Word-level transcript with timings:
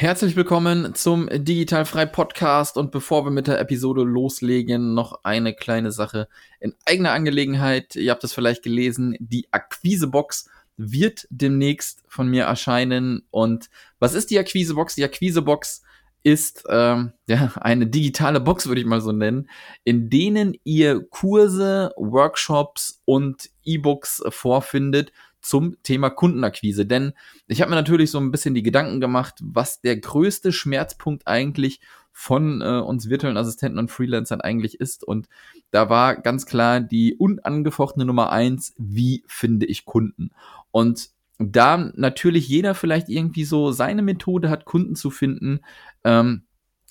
Herzlich 0.00 0.36
willkommen 0.36 0.94
zum 0.94 1.28
Digitalfrei 1.28 2.06
Podcast 2.06 2.76
und 2.76 2.92
bevor 2.92 3.26
wir 3.26 3.32
mit 3.32 3.48
der 3.48 3.58
Episode 3.58 4.04
loslegen, 4.04 4.94
noch 4.94 5.24
eine 5.24 5.54
kleine 5.54 5.90
Sache 5.90 6.28
in 6.60 6.72
eigener 6.84 7.10
Angelegenheit. 7.10 7.96
Ihr 7.96 8.12
habt 8.12 8.22
es 8.22 8.32
vielleicht 8.32 8.62
gelesen, 8.62 9.16
die 9.18 9.48
Akquisebox 9.50 10.48
wird 10.76 11.26
demnächst 11.30 12.04
von 12.06 12.28
mir 12.28 12.44
erscheinen. 12.44 13.26
Und 13.32 13.70
was 13.98 14.14
ist 14.14 14.30
die 14.30 14.38
Akquisebox? 14.38 14.94
Die 14.94 15.02
Akquisebox 15.02 15.82
ist 16.22 16.62
ähm, 16.68 17.12
ja 17.26 17.50
eine 17.56 17.88
digitale 17.88 18.38
Box, 18.38 18.68
würde 18.68 18.80
ich 18.80 18.86
mal 18.86 19.00
so 19.00 19.10
nennen, 19.10 19.50
in 19.82 20.10
denen 20.10 20.56
ihr 20.62 21.08
Kurse, 21.10 21.90
Workshops 21.96 23.02
und 23.04 23.50
E-Books 23.64 24.22
vorfindet 24.28 25.10
zum 25.40 25.76
Thema 25.82 26.10
Kundenakquise. 26.10 26.86
Denn 26.86 27.12
ich 27.46 27.60
habe 27.60 27.70
mir 27.70 27.76
natürlich 27.76 28.10
so 28.10 28.18
ein 28.18 28.30
bisschen 28.30 28.54
die 28.54 28.62
Gedanken 28.62 29.00
gemacht, 29.00 29.36
was 29.42 29.80
der 29.80 29.96
größte 29.96 30.52
Schmerzpunkt 30.52 31.26
eigentlich 31.26 31.80
von 32.12 32.62
äh, 32.62 32.80
uns 32.80 33.08
virtuellen 33.08 33.36
Assistenten 33.36 33.78
und 33.78 33.90
Freelancern 33.90 34.40
eigentlich 34.40 34.80
ist. 34.80 35.04
Und 35.04 35.28
da 35.70 35.88
war 35.88 36.16
ganz 36.16 36.46
klar 36.46 36.80
die 36.80 37.14
unangefochtene 37.14 38.04
Nummer 38.04 38.32
eins, 38.32 38.74
wie 38.76 39.22
finde 39.26 39.66
ich 39.66 39.84
Kunden? 39.84 40.30
Und 40.72 41.10
da 41.38 41.92
natürlich 41.94 42.48
jeder 42.48 42.74
vielleicht 42.74 43.08
irgendwie 43.08 43.44
so 43.44 43.70
seine 43.70 44.02
Methode 44.02 44.50
hat, 44.50 44.64
Kunden 44.64 44.96
zu 44.96 45.10
finden, 45.10 45.60
ähm, 46.02 46.42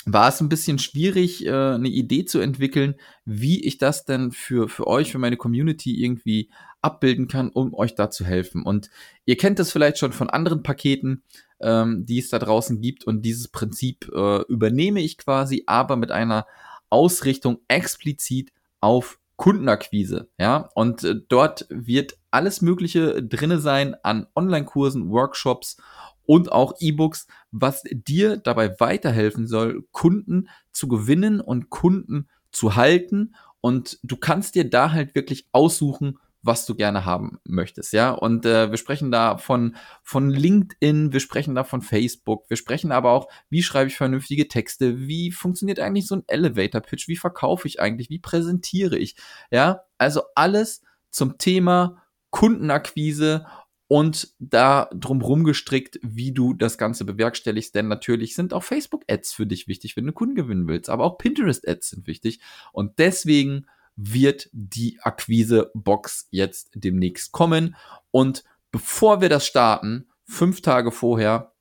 war 0.06 0.30
es 0.30 0.40
ein 0.40 0.48
bisschen 0.48 0.80
schwierig, 0.80 1.46
äh, 1.46 1.52
eine 1.52 1.90
Idee 1.90 2.24
zu 2.24 2.40
entwickeln, 2.40 2.96
wie 3.26 3.66
ich 3.66 3.78
das 3.78 4.06
denn 4.06 4.32
für, 4.32 4.70
für 4.70 4.88
euch, 4.88 5.12
für 5.12 5.20
meine 5.20 5.36
Community 5.36 6.02
irgendwie 6.02 6.50
abbilden 6.88 7.28
kann, 7.28 7.50
um 7.50 7.74
euch 7.74 7.94
da 7.94 8.10
zu 8.10 8.26
helfen. 8.26 8.64
Und 8.64 8.90
ihr 9.26 9.38
kennt 9.38 9.60
das 9.60 9.72
vielleicht 9.72 10.00
schon 10.00 10.14
von 10.14 10.30
anderen 10.30 10.64
Paketen, 10.64 11.24
ähm, 11.60 12.06
die 12.06 12.20
es 12.20 12.30
da 12.30 12.40
draußen 12.40 12.82
gibt. 12.82 13.06
Und 13.06 13.22
dieses 13.22 13.48
Prinzip 13.50 14.10
äh, 14.14 14.42
übernehme 14.48 15.02
ich 15.02 15.18
quasi, 15.18 15.64
aber 15.68 15.96
mit 15.96 16.12
einer 16.12 16.48
Ausrichtung 16.90 17.60
explizit 17.68 18.52
auf 18.82 19.20
Kundenakquise. 19.36 20.30
Ja, 20.40 20.70
und 20.74 21.04
äh, 21.04 21.16
dort 21.28 21.68
wird 21.70 22.18
alles 22.32 22.62
Mögliche 22.62 23.24
drinne 23.24 23.60
sein 23.60 23.96
an 24.04 24.28
Online-Kursen, 24.36 25.10
Workshops 25.10 25.78
und 26.26 26.52
auch 26.52 26.74
E-Books, 26.80 27.28
was 27.52 27.84
dir 27.84 28.38
dabei 28.38 28.80
weiterhelfen 28.80 29.48
soll, 29.48 29.86
Kunden 29.92 30.50
zu 30.72 30.88
gewinnen 30.88 31.40
und 31.40 31.70
Kunden 31.70 32.28
zu 32.52 32.76
halten. 32.76 33.36
Und 33.62 34.00
du 34.04 34.18
kannst 34.18 34.56
dir 34.56 34.70
da 34.70 34.92
halt 34.92 35.16
wirklich 35.16 35.48
aussuchen, 35.52 36.20
was 36.48 36.66
du 36.66 36.76
gerne 36.76 37.06
haben 37.06 37.40
möchtest, 37.44 37.94
ja. 37.94 38.12
Und 38.12 38.46
äh, 38.46 38.72
wir 38.72 38.78
sprechen 38.78 39.12
da 39.12 39.38
von, 39.38 39.76
von 40.02 40.30
LinkedIn, 40.30 41.14
wir 41.14 41.20
sprechen 41.20 41.54
da 41.54 41.64
von 41.64 41.82
Facebook, 41.82 42.50
wir 42.50 42.58
sprechen 42.58 42.92
aber 42.92 43.12
auch, 43.12 43.28
wie 43.50 43.62
schreibe 43.62 43.90
ich 43.90 43.98
vernünftige 43.98 44.48
Texte, 44.48 45.08
wie 45.08 45.32
funktioniert 45.32 45.80
eigentlich 45.80 46.08
so 46.08 46.16
ein 46.16 46.24
Elevator-Pitch, 46.28 47.08
wie 47.08 47.18
verkaufe 47.18 47.68
ich 47.68 47.80
eigentlich, 47.80 48.10
wie 48.10 48.20
präsentiere 48.20 48.98
ich, 48.98 49.16
ja. 49.52 49.82
Also 50.00 50.24
alles 50.36 50.82
zum 51.12 51.38
Thema 51.38 52.04
Kundenakquise 52.32 53.46
und 53.88 54.34
da 54.40 54.90
drumherum 54.94 55.44
gestrickt, 55.44 56.00
wie 56.04 56.34
du 56.34 56.54
das 56.54 56.78
Ganze 56.78 57.06
bewerkstelligst. 57.06 57.74
Denn 57.74 57.88
natürlich 57.88 58.36
sind 58.36 58.54
auch 58.54 58.64
Facebook-Ads 58.64 59.34
für 59.34 59.48
dich 59.48 59.68
wichtig, 59.68 59.96
wenn 59.96 60.06
du 60.06 60.12
Kunden 60.12 60.36
gewinnen 60.36 60.68
willst. 60.68 60.90
Aber 60.90 61.06
auch 61.06 61.18
Pinterest-Ads 61.18 61.90
sind 61.90 62.08
wichtig. 62.08 62.42
Und 62.74 63.00
deswegen 63.00 63.66
wird 63.98 64.48
die 64.54 65.00
Akquise-Box 65.02 66.28
jetzt 66.32 66.70
demnächst 66.76 67.34
kommen. 67.34 67.76
Und 68.12 68.44
bevor 68.72 69.20
wir 69.20 69.28
das 69.28 69.46
starten, 69.46 70.08
fünf 70.26 70.62
Tage 70.62 70.92
vorher, 70.92 71.54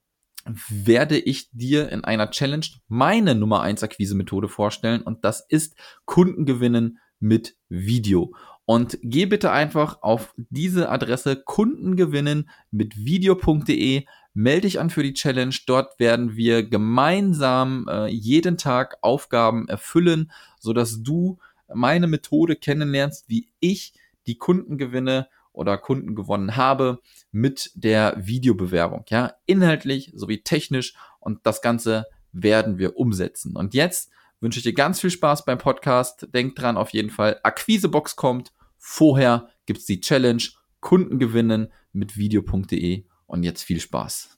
werde 0.69 1.19
ich 1.19 1.51
dir 1.51 1.89
in 1.91 2.05
einer 2.05 2.31
Challenge 2.31 2.67
meine 2.87 3.34
Nummer 3.34 3.62
eins 3.62 3.83
Akquise-Methode 3.83 4.48
vorstellen. 4.48 5.03
Und 5.03 5.25
das 5.25 5.45
ist 5.48 5.77
Kundengewinnen 6.05 6.98
mit 7.19 7.57
Video. 7.69 8.33
Und 8.64 8.98
geh 9.02 9.27
bitte 9.27 9.52
einfach 9.52 10.02
auf 10.02 10.35
diese 10.36 10.89
Adresse 10.89 11.36
Kundengewinnen 11.36 12.51
mit 12.70 12.96
video.de. 12.96 14.05
Melde 14.35 14.61
dich 14.63 14.80
an 14.80 14.91
für 14.91 15.02
die 15.02 15.14
Challenge. 15.14 15.55
Dort 15.67 15.98
werden 15.98 16.36
wir 16.36 16.69
gemeinsam 16.69 17.86
äh, 17.89 18.08
jeden 18.08 18.58
Tag 18.58 18.98
Aufgaben 19.02 19.69
erfüllen, 19.69 20.30
sodass 20.61 21.02
du 21.02 21.39
meine 21.72 22.06
Methode 22.06 22.56
kennenlernst, 22.56 23.28
wie 23.28 23.50
ich 23.60 23.94
die 24.27 24.38
Kunden 24.38 24.78
gewinne 24.78 25.28
oder 25.52 25.78
Kunden 25.78 26.14
gewonnen 26.14 26.56
habe 26.56 27.00
mit 27.32 27.70
der 27.74 28.14
Videobewerbung. 28.18 29.04
Ja, 29.08 29.34
inhaltlich 29.46 30.12
sowie 30.14 30.42
technisch 30.42 30.94
und 31.20 31.40
das 31.44 31.62
Ganze 31.62 32.06
werden 32.32 32.78
wir 32.78 32.96
umsetzen. 32.96 33.56
Und 33.56 33.72
jetzt 33.74 34.10
wünsche 34.40 34.58
ich 34.58 34.64
dir 34.64 34.74
ganz 34.74 35.00
viel 35.00 35.10
Spaß 35.10 35.44
beim 35.44 35.58
Podcast. 35.58 36.28
Denk 36.34 36.56
dran 36.56 36.77
auf 36.77 36.90
jeden 36.90 37.10
Fall, 37.10 37.40
Akquisebox 37.42 38.16
kommt. 38.16 38.52
Vorher 38.77 39.48
gibt's 39.64 39.86
die 39.86 40.00
Challenge 40.00 40.42
Kunden 40.80 41.18
gewinnen 41.18 41.72
mit 41.92 42.16
video.de 42.16 43.06
und 43.27 43.42
jetzt 43.42 43.62
viel 43.62 43.80
Spaß. 43.80 44.36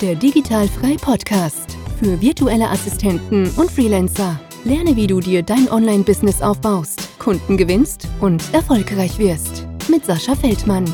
Der 0.00 0.14
Digitalfrei 0.14 0.96
Podcast 0.96 1.76
für 1.96 2.20
virtuelle 2.20 2.68
Assistenten 2.68 3.48
und 3.56 3.70
Freelancer. 3.70 4.38
Lerne, 4.64 4.96
wie 4.96 5.06
du 5.06 5.20
dir 5.20 5.42
dein 5.42 5.70
Online-Business 5.70 6.42
aufbaust, 6.42 7.18
Kunden 7.18 7.56
gewinnst 7.56 8.06
und 8.20 8.42
erfolgreich 8.52 9.18
wirst. 9.18 9.66
Mit 9.88 10.04
Sascha 10.04 10.34
Feldmann. 10.34 10.84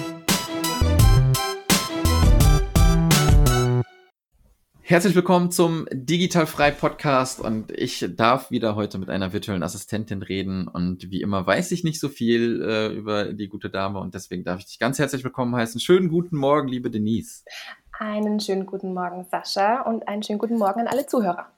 Herzlich 4.82 5.14
willkommen 5.14 5.50
zum 5.50 5.86
Digitalfrei 5.90 6.70
Podcast 6.70 7.40
und 7.40 7.72
ich 7.72 8.06
darf 8.14 8.50
wieder 8.50 8.76
heute 8.76 8.98
mit 8.98 9.08
einer 9.08 9.32
virtuellen 9.32 9.62
Assistentin 9.62 10.22
reden 10.22 10.68
und 10.68 11.10
wie 11.10 11.22
immer 11.22 11.46
weiß 11.46 11.72
ich 11.72 11.82
nicht 11.82 11.98
so 11.98 12.10
viel 12.10 12.60
äh, 12.62 12.88
über 12.88 13.32
die 13.32 13.48
gute 13.48 13.70
Dame 13.70 14.00
und 14.00 14.14
deswegen 14.14 14.44
darf 14.44 14.60
ich 14.60 14.66
dich 14.66 14.78
ganz 14.78 14.98
herzlich 14.98 15.24
willkommen 15.24 15.56
heißen. 15.56 15.80
Schönen 15.80 16.10
guten 16.10 16.36
Morgen, 16.36 16.68
liebe 16.68 16.90
Denise. 16.90 17.42
Einen 17.98 18.40
schönen 18.40 18.66
guten 18.66 18.94
Morgen, 18.94 19.24
Sascha, 19.30 19.82
und 19.82 20.08
einen 20.08 20.22
schönen 20.22 20.38
guten 20.38 20.58
Morgen 20.58 20.80
an 20.80 20.86
alle 20.88 21.06
Zuhörer. 21.06 21.48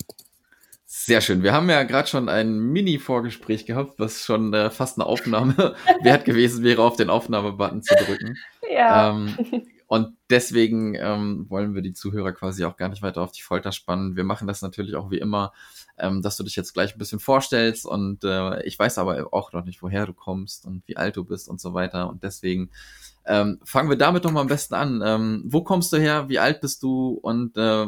Sehr 0.85 1.21
schön. 1.21 1.43
Wir 1.43 1.53
haben 1.53 1.69
ja 1.71 1.83
gerade 1.83 2.09
schon 2.09 2.29
ein 2.29 2.59
Mini-Vorgespräch 2.59 3.67
gehabt, 3.67 3.95
was 3.99 4.25
schon 4.25 4.53
äh, 4.55 4.71
fast 4.71 4.99
eine 4.99 5.07
Aufnahme 5.07 5.75
wert 6.03 6.25
gewesen 6.25 6.63
wäre, 6.63 6.83
auf 6.83 6.97
den 6.97 7.11
Aufnahmebutton 7.11 7.83
zu 7.83 7.95
drücken. 7.97 8.37
Ja. 8.71 9.11
Ähm, 9.11 9.35
und 9.87 10.17
deswegen 10.31 10.95
ähm, 10.95 11.47
wollen 11.49 11.75
wir 11.75 11.83
die 11.83 11.93
Zuhörer 11.93 12.33
quasi 12.33 12.65
auch 12.65 12.77
gar 12.77 12.89
nicht 12.89 13.03
weiter 13.03 13.23
auf 13.23 13.33
die 13.33 13.43
Folter 13.43 13.71
spannen. 13.71 14.17
Wir 14.17 14.25
machen 14.25 14.49
das 14.49 14.63
natürlich 14.63 14.97
auch 14.97 15.11
wie 15.11 15.19
immer, 15.19 15.53
ähm, 15.99 16.23
dass 16.23 16.37
du 16.37 16.43
dich 16.43 16.57
jetzt 16.57 16.73
gleich 16.73 16.95
ein 16.95 16.99
bisschen 16.99 17.21
vorstellst. 17.21 17.85
Und 17.85 18.25
äh, 18.25 18.63
ich 18.65 18.79
weiß 18.79 18.99
aber 18.99 19.33
auch 19.33 19.53
noch 19.53 19.65
nicht, 19.65 19.83
woher 19.83 20.07
du 20.07 20.15
kommst 20.15 20.65
und 20.65 20.83
wie 20.87 20.97
alt 20.97 21.17
du 21.17 21.25
bist 21.25 21.49
und 21.49 21.61
so 21.61 21.75
weiter. 21.75 22.09
Und 22.09 22.23
deswegen 22.23 22.71
ähm, 23.27 23.61
fangen 23.65 23.91
wir 23.91 23.99
damit 23.99 24.25
doch 24.25 24.31
mal 24.31 24.41
am 24.41 24.47
besten 24.49 24.75
an. 24.75 25.03
Ähm, 25.05 25.45
wo 25.47 25.63
kommst 25.63 25.93
du 25.93 25.99
her? 25.99 26.29
Wie 26.29 26.39
alt 26.39 26.61
bist 26.63 26.83
du? 26.83 27.19
Und 27.23 27.57
äh, 27.59 27.87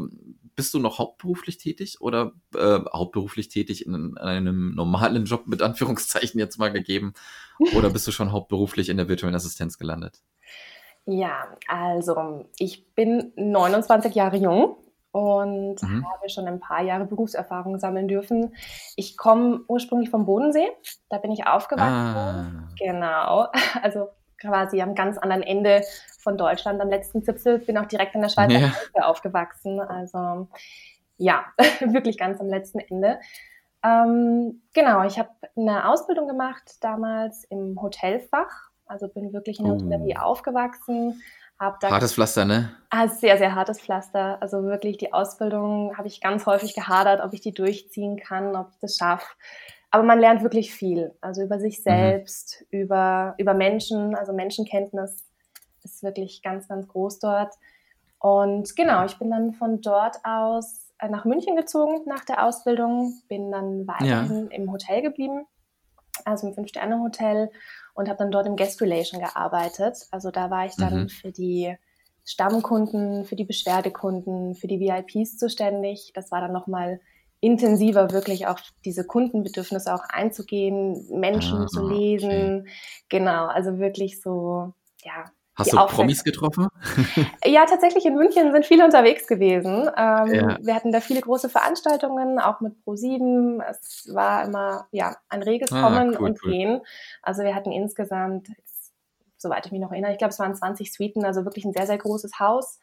bist 0.54 0.74
du 0.74 0.78
noch 0.78 0.98
hauptberuflich 0.98 1.58
tätig 1.58 2.00
oder 2.00 2.32
äh, 2.54 2.80
hauptberuflich 2.92 3.48
tätig 3.48 3.86
in, 3.86 3.94
in 3.94 4.18
einem 4.18 4.74
normalen 4.74 5.24
Job 5.24 5.46
mit 5.46 5.62
Anführungszeichen 5.62 6.38
jetzt 6.38 6.58
mal 6.58 6.72
gegeben? 6.72 7.14
Oder 7.74 7.90
bist 7.90 8.06
du 8.06 8.12
schon 8.12 8.32
hauptberuflich 8.32 8.90
in 8.90 8.98
der 8.98 9.08
virtuellen 9.08 9.34
Assistenz 9.34 9.78
gelandet? 9.78 10.22
Ja, 11.06 11.46
also 11.68 12.44
ich 12.58 12.94
bin 12.94 13.32
29 13.36 14.14
Jahre 14.14 14.36
jung 14.36 14.76
und 15.12 15.82
mhm. 15.82 16.04
habe 16.06 16.28
schon 16.28 16.46
ein 16.46 16.60
paar 16.60 16.82
Jahre 16.82 17.06
Berufserfahrung 17.06 17.78
sammeln 17.78 18.08
dürfen. 18.08 18.54
Ich 18.96 19.16
komme 19.16 19.60
ursprünglich 19.68 20.10
vom 20.10 20.26
Bodensee, 20.26 20.68
da 21.08 21.18
bin 21.18 21.30
ich 21.30 21.46
aufgewachsen. 21.46 21.88
Ah. 21.88 22.68
Genau, 22.78 23.48
also 23.82 24.08
quasi 24.38 24.82
am 24.82 24.94
ganz 24.94 25.16
anderen 25.16 25.42
Ende 25.42 25.82
von 26.18 26.36
Deutschland, 26.36 26.80
am 26.80 26.90
letzten 26.90 27.22
Zipfel, 27.22 27.60
bin 27.60 27.78
auch 27.78 27.86
direkt 27.86 28.14
in 28.14 28.20
der 28.20 28.28
Schweizer 28.28 28.58
ja. 28.58 29.02
aufgewachsen. 29.04 29.80
Also 29.80 30.48
ja, 31.18 31.46
wirklich 31.80 32.18
ganz 32.18 32.40
am 32.40 32.48
letzten 32.48 32.80
Ende. 32.80 33.20
Ähm, 33.82 34.62
genau, 34.74 35.04
ich 35.04 35.18
habe 35.18 35.30
eine 35.56 35.88
Ausbildung 35.88 36.26
gemacht 36.26 36.78
damals 36.80 37.44
im 37.44 37.80
Hotelfach. 37.80 38.65
Also 38.86 39.08
bin 39.08 39.32
wirklich 39.32 39.58
in 39.58 39.66
der 39.66 39.74
Hotellerie 39.74 40.14
oh. 40.18 40.22
aufgewachsen. 40.22 41.22
Hab 41.58 41.80
da 41.80 41.90
hartes 41.90 42.14
Pflaster, 42.14 42.44
ne? 42.44 42.70
Ah, 42.90 43.08
sehr, 43.08 43.38
sehr 43.38 43.54
hartes 43.54 43.80
Pflaster. 43.80 44.40
Also 44.42 44.62
wirklich 44.64 44.98
die 44.98 45.12
Ausbildung 45.12 45.96
habe 45.96 46.06
ich 46.06 46.20
ganz 46.20 46.44
häufig 46.44 46.74
gehadert, 46.74 47.24
ob 47.24 47.32
ich 47.32 47.40
die 47.40 47.52
durchziehen 47.52 48.18
kann, 48.18 48.54
ob 48.54 48.68
ich 48.72 48.78
das 48.80 48.96
schaffe. 48.96 49.26
Aber 49.90 50.02
man 50.02 50.18
lernt 50.18 50.42
wirklich 50.42 50.74
viel. 50.74 51.14
Also 51.22 51.42
über 51.42 51.58
sich 51.58 51.78
mhm. 51.78 51.82
selbst, 51.82 52.64
mhm. 52.70 52.80
über, 52.80 53.34
über 53.38 53.54
Menschen, 53.54 54.14
also 54.14 54.32
Menschenkenntnis 54.32 55.24
ist 55.82 56.02
wirklich 56.02 56.42
ganz, 56.42 56.68
ganz 56.68 56.86
groß 56.88 57.20
dort. 57.20 57.54
Und 58.18 58.76
genau, 58.76 59.04
ich 59.04 59.18
bin 59.18 59.30
dann 59.30 59.54
von 59.54 59.80
dort 59.80 60.16
aus 60.24 60.92
äh, 60.98 61.08
nach 61.08 61.24
München 61.24 61.56
gezogen 61.56 62.02
nach 62.06 62.24
der 62.24 62.44
Ausbildung, 62.44 63.22
bin 63.28 63.50
dann 63.50 63.86
weiterhin 63.86 64.48
ja. 64.50 64.56
im 64.56 64.70
Hotel 64.72 65.02
geblieben, 65.02 65.46
also 66.24 66.48
im 66.48 66.54
Fünf-Sterne-Hotel 66.54 67.50
und 67.96 68.08
habe 68.08 68.18
dann 68.18 68.30
dort 68.30 68.46
im 68.46 68.56
Guest 68.56 68.80
Relation 68.80 69.20
gearbeitet. 69.20 70.06
Also 70.10 70.30
da 70.30 70.50
war 70.50 70.66
ich 70.66 70.76
dann 70.76 71.04
mhm. 71.04 71.08
für 71.08 71.32
die 71.32 71.74
Stammkunden, 72.24 73.24
für 73.24 73.36
die 73.36 73.44
Beschwerdekunden, 73.44 74.54
für 74.54 74.66
die 74.66 74.80
VIPs 74.80 75.38
zuständig. 75.38 76.12
Das 76.14 76.30
war 76.30 76.40
dann 76.40 76.52
nochmal 76.52 77.00
intensiver, 77.40 78.10
wirklich 78.12 78.46
auf 78.46 78.60
diese 78.84 79.04
Kundenbedürfnisse 79.04 79.94
auch 79.94 80.04
einzugehen, 80.08 81.06
Menschen 81.10 81.62
ah, 81.62 81.66
zu 81.66 81.88
lesen. 81.88 82.60
Okay. 82.60 82.70
Genau, 83.08 83.46
also 83.46 83.78
wirklich 83.78 84.20
so, 84.20 84.72
ja, 85.02 85.24
Hast 85.56 85.72
du 85.72 85.76
Promis 85.86 86.22
getroffen? 86.22 86.68
ja, 87.44 87.64
tatsächlich 87.64 88.04
in 88.04 88.14
München 88.14 88.52
sind 88.52 88.66
viele 88.66 88.84
unterwegs 88.84 89.26
gewesen. 89.26 89.90
Ähm, 89.96 90.34
ja. 90.34 90.58
Wir 90.60 90.74
hatten 90.74 90.92
da 90.92 91.00
viele 91.00 91.22
große 91.22 91.48
Veranstaltungen, 91.48 92.38
auch 92.38 92.60
mit 92.60 92.74
Pro7. 92.84 93.62
Es 93.64 94.10
war 94.12 94.44
immer 94.44 94.86
ja 94.90 95.16
ein 95.30 95.42
reges 95.42 95.72
ah, 95.72 95.82
Kommen 95.82 96.10
cool, 96.10 96.26
und 96.26 96.38
cool. 96.44 96.50
Gehen. 96.52 96.80
Also 97.22 97.42
wir 97.42 97.54
hatten 97.54 97.72
insgesamt, 97.72 98.48
soweit 99.38 99.64
ich 99.64 99.72
mich 99.72 99.80
noch 99.80 99.92
erinnere, 99.92 100.12
ich 100.12 100.18
glaube 100.18 100.32
es 100.32 100.38
waren 100.38 100.54
20 100.54 100.92
Suiten, 100.92 101.24
also 101.24 101.44
wirklich 101.44 101.64
ein 101.64 101.72
sehr, 101.72 101.86
sehr 101.86 101.98
großes 101.98 102.38
Haus. 102.38 102.78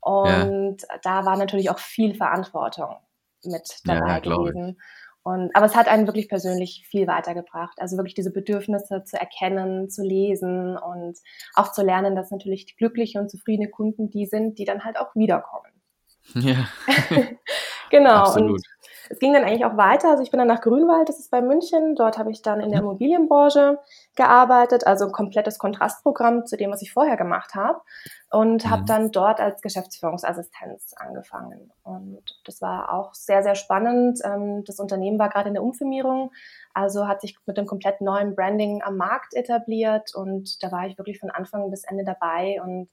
Und 0.00 0.82
ja. 0.82 0.98
da 1.02 1.26
war 1.26 1.36
natürlich 1.36 1.68
auch 1.68 1.78
viel 1.78 2.14
Verantwortung 2.14 2.96
mit 3.44 3.80
dabei 3.84 4.08
ja, 4.08 4.18
gewesen. 4.20 4.78
Und, 5.24 5.56
aber 5.56 5.64
es 5.64 5.74
hat 5.74 5.88
einen 5.88 6.06
wirklich 6.06 6.28
persönlich 6.28 6.86
viel 6.86 7.06
weitergebracht. 7.06 7.78
Also 7.78 7.96
wirklich 7.96 8.12
diese 8.12 8.30
Bedürfnisse 8.30 9.04
zu 9.04 9.18
erkennen, 9.18 9.88
zu 9.88 10.02
lesen 10.02 10.76
und 10.76 11.18
auch 11.54 11.72
zu 11.72 11.82
lernen, 11.82 12.14
dass 12.14 12.30
natürlich 12.30 12.76
glückliche 12.76 13.18
und 13.18 13.30
zufriedene 13.30 13.70
Kunden 13.70 14.10
die 14.10 14.26
sind, 14.26 14.58
die 14.58 14.66
dann 14.66 14.84
halt 14.84 14.98
auch 14.98 15.14
wiederkommen. 15.14 15.72
Ja. 16.34 16.68
genau. 17.90 18.16
Absolut. 18.16 18.50
Und 18.50 18.62
es 19.10 19.18
ging 19.18 19.32
dann 19.32 19.44
eigentlich 19.44 19.64
auch 19.64 19.76
weiter. 19.76 20.10
Also 20.10 20.22
ich 20.22 20.30
bin 20.30 20.38
dann 20.38 20.48
nach 20.48 20.60
Grünwald, 20.60 21.08
das 21.08 21.18
ist 21.18 21.30
bei 21.30 21.40
München. 21.42 21.94
Dort 21.94 22.18
habe 22.18 22.30
ich 22.30 22.42
dann 22.42 22.60
in 22.60 22.70
der 22.70 22.80
mhm. 22.80 22.88
Immobilienbranche 22.88 23.78
gearbeitet, 24.14 24.86
also 24.86 25.06
ein 25.06 25.12
komplettes 25.12 25.58
Kontrastprogramm 25.58 26.46
zu 26.46 26.56
dem, 26.56 26.70
was 26.70 26.82
ich 26.82 26.92
vorher 26.92 27.16
gemacht 27.16 27.54
habe. 27.54 27.80
Und 28.30 28.64
mhm. 28.64 28.70
habe 28.70 28.84
dann 28.86 29.10
dort 29.12 29.40
als 29.40 29.60
Geschäftsführungsassistenz 29.60 30.94
angefangen. 30.96 31.72
Und 31.82 32.22
das 32.44 32.62
war 32.62 32.92
auch 32.92 33.14
sehr, 33.14 33.42
sehr 33.42 33.54
spannend. 33.54 34.20
Ähm, 34.24 34.64
das 34.64 34.78
Unternehmen 34.78 35.18
war 35.18 35.28
gerade 35.28 35.48
in 35.48 35.54
der 35.54 35.62
Umfirmierung, 35.62 36.32
also 36.72 37.06
hat 37.06 37.20
sich 37.20 37.36
mit 37.46 37.58
einem 37.58 37.66
komplett 37.66 38.00
neuen 38.00 38.34
Branding 38.34 38.82
am 38.82 38.96
Markt 38.96 39.34
etabliert. 39.34 40.14
Und 40.14 40.62
da 40.62 40.72
war 40.72 40.86
ich 40.86 40.98
wirklich 40.98 41.20
von 41.20 41.30
Anfang 41.30 41.70
bis 41.70 41.84
Ende 41.84 42.04
dabei. 42.04 42.60
Und 42.62 42.88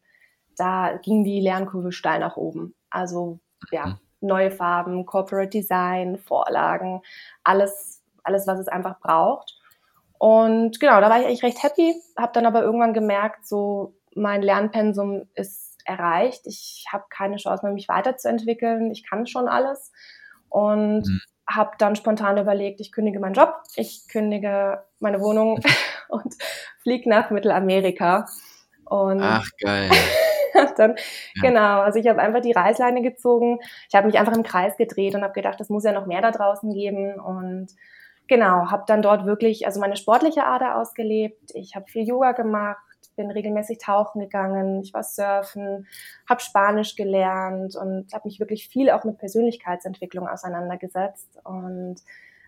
da 0.57 0.97
ging 0.97 1.23
die 1.23 1.39
Lernkurve 1.39 1.91
steil 1.91 2.19
nach 2.19 2.37
oben. 2.37 2.75
Also 2.89 3.39
ja, 3.71 3.85
mhm 3.87 3.99
neue 4.21 4.51
Farben, 4.51 5.05
Corporate 5.05 5.49
Design, 5.49 6.17
Vorlagen, 6.17 7.01
alles, 7.43 8.01
alles, 8.23 8.47
was 8.47 8.59
es 8.59 8.67
einfach 8.67 8.99
braucht. 8.99 9.57
Und 10.17 10.79
genau, 10.79 11.01
da 11.01 11.09
war 11.09 11.19
ich 11.19 11.25
eigentlich 11.25 11.43
recht 11.43 11.63
happy, 11.63 11.95
habe 12.17 12.31
dann 12.33 12.45
aber 12.45 12.61
irgendwann 12.61 12.93
gemerkt, 12.93 13.47
so 13.47 13.95
mein 14.13 14.41
Lernpensum 14.41 15.23
ist 15.33 15.71
erreicht. 15.85 16.41
Ich 16.45 16.85
habe 16.91 17.05
keine 17.09 17.37
Chance 17.37 17.65
mehr, 17.65 17.73
mich 17.73 17.87
weiterzuentwickeln. 17.87 18.91
Ich 18.91 19.07
kann 19.07 19.25
schon 19.25 19.47
alles. 19.47 19.91
Und 20.49 21.07
mhm. 21.07 21.21
habe 21.49 21.71
dann 21.79 21.95
spontan 21.95 22.37
überlegt, 22.37 22.81
ich 22.81 22.91
kündige 22.91 23.19
meinen 23.19 23.33
Job, 23.33 23.55
ich 23.75 24.07
kündige 24.09 24.83
meine 24.99 25.21
Wohnung 25.21 25.59
und 26.09 26.35
fliege 26.83 27.09
nach 27.09 27.31
Mittelamerika. 27.31 28.27
Und 28.85 29.21
Ach, 29.21 29.47
geil. 29.59 29.89
dann, 30.77 30.95
ja. 31.35 31.41
genau, 31.41 31.81
also 31.81 31.99
ich 31.99 32.07
habe 32.07 32.21
einfach 32.21 32.41
die 32.41 32.51
Reißleine 32.51 33.01
gezogen. 33.01 33.59
Ich 33.89 33.95
habe 33.95 34.07
mich 34.07 34.19
einfach 34.19 34.33
im 34.33 34.43
Kreis 34.43 34.77
gedreht 34.77 35.15
und 35.15 35.23
habe 35.23 35.33
gedacht, 35.33 35.59
es 35.61 35.69
muss 35.69 35.83
ja 35.83 35.91
noch 35.91 36.05
mehr 36.05 36.21
da 36.21 36.31
draußen 36.31 36.73
geben. 36.73 37.19
Und 37.19 37.67
genau, 38.27 38.71
habe 38.71 38.83
dann 38.87 39.01
dort 39.01 39.25
wirklich, 39.25 39.65
also 39.65 39.79
meine 39.79 39.95
sportliche 39.95 40.45
Ader 40.45 40.77
ausgelebt. 40.77 41.51
Ich 41.53 41.75
habe 41.75 41.89
viel 41.89 42.07
Yoga 42.07 42.31
gemacht, 42.31 42.79
bin 43.15 43.31
regelmäßig 43.31 43.77
tauchen 43.79 44.21
gegangen, 44.21 44.81
ich 44.81 44.93
war 44.93 45.03
surfen, 45.03 45.87
habe 46.27 46.41
Spanisch 46.41 46.95
gelernt 46.95 47.75
und 47.75 48.13
habe 48.13 48.27
mich 48.27 48.39
wirklich 48.39 48.67
viel 48.67 48.89
auch 48.89 49.03
mit 49.03 49.17
Persönlichkeitsentwicklung 49.17 50.27
auseinandergesetzt. 50.27 51.39
Und 51.43 51.97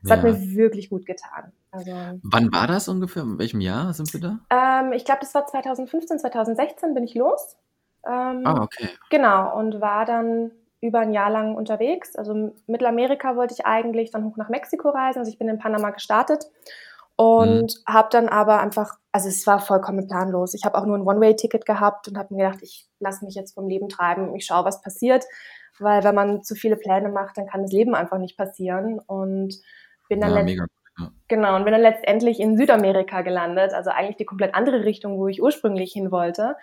es 0.03 0.09
ja. 0.09 0.17
hat 0.17 0.23
mir 0.23 0.55
wirklich 0.55 0.89
gut 0.89 1.05
getan. 1.05 1.51
Also, 1.71 1.91
Wann 2.23 2.51
war 2.51 2.67
das 2.67 2.87
ungefähr? 2.87 3.23
In 3.23 3.39
welchem 3.39 3.61
Jahr 3.61 3.93
sind 3.93 4.13
wir 4.13 4.19
da? 4.19 4.39
Ähm, 4.49 4.93
ich 4.93 5.05
glaube, 5.05 5.21
das 5.21 5.33
war 5.33 5.47
2015, 5.47 6.19
2016 6.19 6.93
bin 6.93 7.03
ich 7.03 7.15
los. 7.15 7.57
Ähm, 8.05 8.41
ah, 8.45 8.61
okay. 8.63 8.89
Genau, 9.09 9.57
und 9.57 9.81
war 9.81 10.05
dann 10.05 10.51
über 10.81 10.99
ein 10.99 11.13
Jahr 11.13 11.29
lang 11.29 11.55
unterwegs. 11.55 12.15
Also 12.15 12.53
Mittelamerika 12.67 13.37
wollte 13.37 13.53
ich 13.53 13.65
eigentlich 13.65 14.11
dann 14.11 14.25
hoch 14.25 14.35
nach 14.35 14.49
Mexiko 14.49 14.89
reisen. 14.89 15.19
Also 15.19 15.31
ich 15.31 15.39
bin 15.39 15.47
in 15.47 15.57
Panama 15.57 15.91
gestartet 15.91 16.45
und 17.15 17.63
mhm. 17.63 17.93
habe 17.93 18.09
dann 18.11 18.27
aber 18.27 18.59
einfach, 18.59 18.95
also 19.11 19.29
es 19.29 19.47
war 19.47 19.59
vollkommen 19.59 20.07
planlos. 20.07 20.53
Ich 20.53 20.65
habe 20.65 20.77
auch 20.77 20.85
nur 20.85 20.97
ein 20.97 21.07
One-Way-Ticket 21.07 21.65
gehabt 21.65 22.07
und 22.07 22.17
habe 22.17 22.33
mir 22.33 22.45
gedacht, 22.45 22.63
ich 22.63 22.85
lasse 22.99 23.23
mich 23.23 23.35
jetzt 23.35 23.53
vom 23.53 23.67
Leben 23.67 23.87
treiben, 23.87 24.35
ich 24.35 24.45
schaue, 24.45 24.65
was 24.65 24.81
passiert. 24.81 25.23
Weil 25.79 26.03
wenn 26.03 26.15
man 26.15 26.43
zu 26.43 26.53
viele 26.53 26.75
Pläne 26.75 27.09
macht, 27.09 27.37
dann 27.37 27.47
kann 27.47 27.61
das 27.61 27.71
Leben 27.71 27.95
einfach 27.95 28.17
nicht 28.17 28.37
passieren. 28.37 28.99
Und 28.99 29.55
bin 30.09 30.21
dann 30.21 30.35
ja, 30.35 30.43
mega. 30.43 30.65
Ja. 30.99 31.11
Genau, 31.27 31.55
und 31.55 31.63
bin 31.63 31.73
dann 31.73 31.81
letztendlich 31.81 32.39
in 32.39 32.57
Südamerika 32.57 33.21
gelandet, 33.21 33.73
also 33.73 33.89
eigentlich 33.89 34.17
die 34.17 34.25
komplett 34.25 34.53
andere 34.53 34.83
Richtung, 34.83 35.17
wo 35.17 35.27
ich 35.27 35.41
ursprünglich 35.41 35.93
hin 35.93 36.11
wollte. 36.11 36.55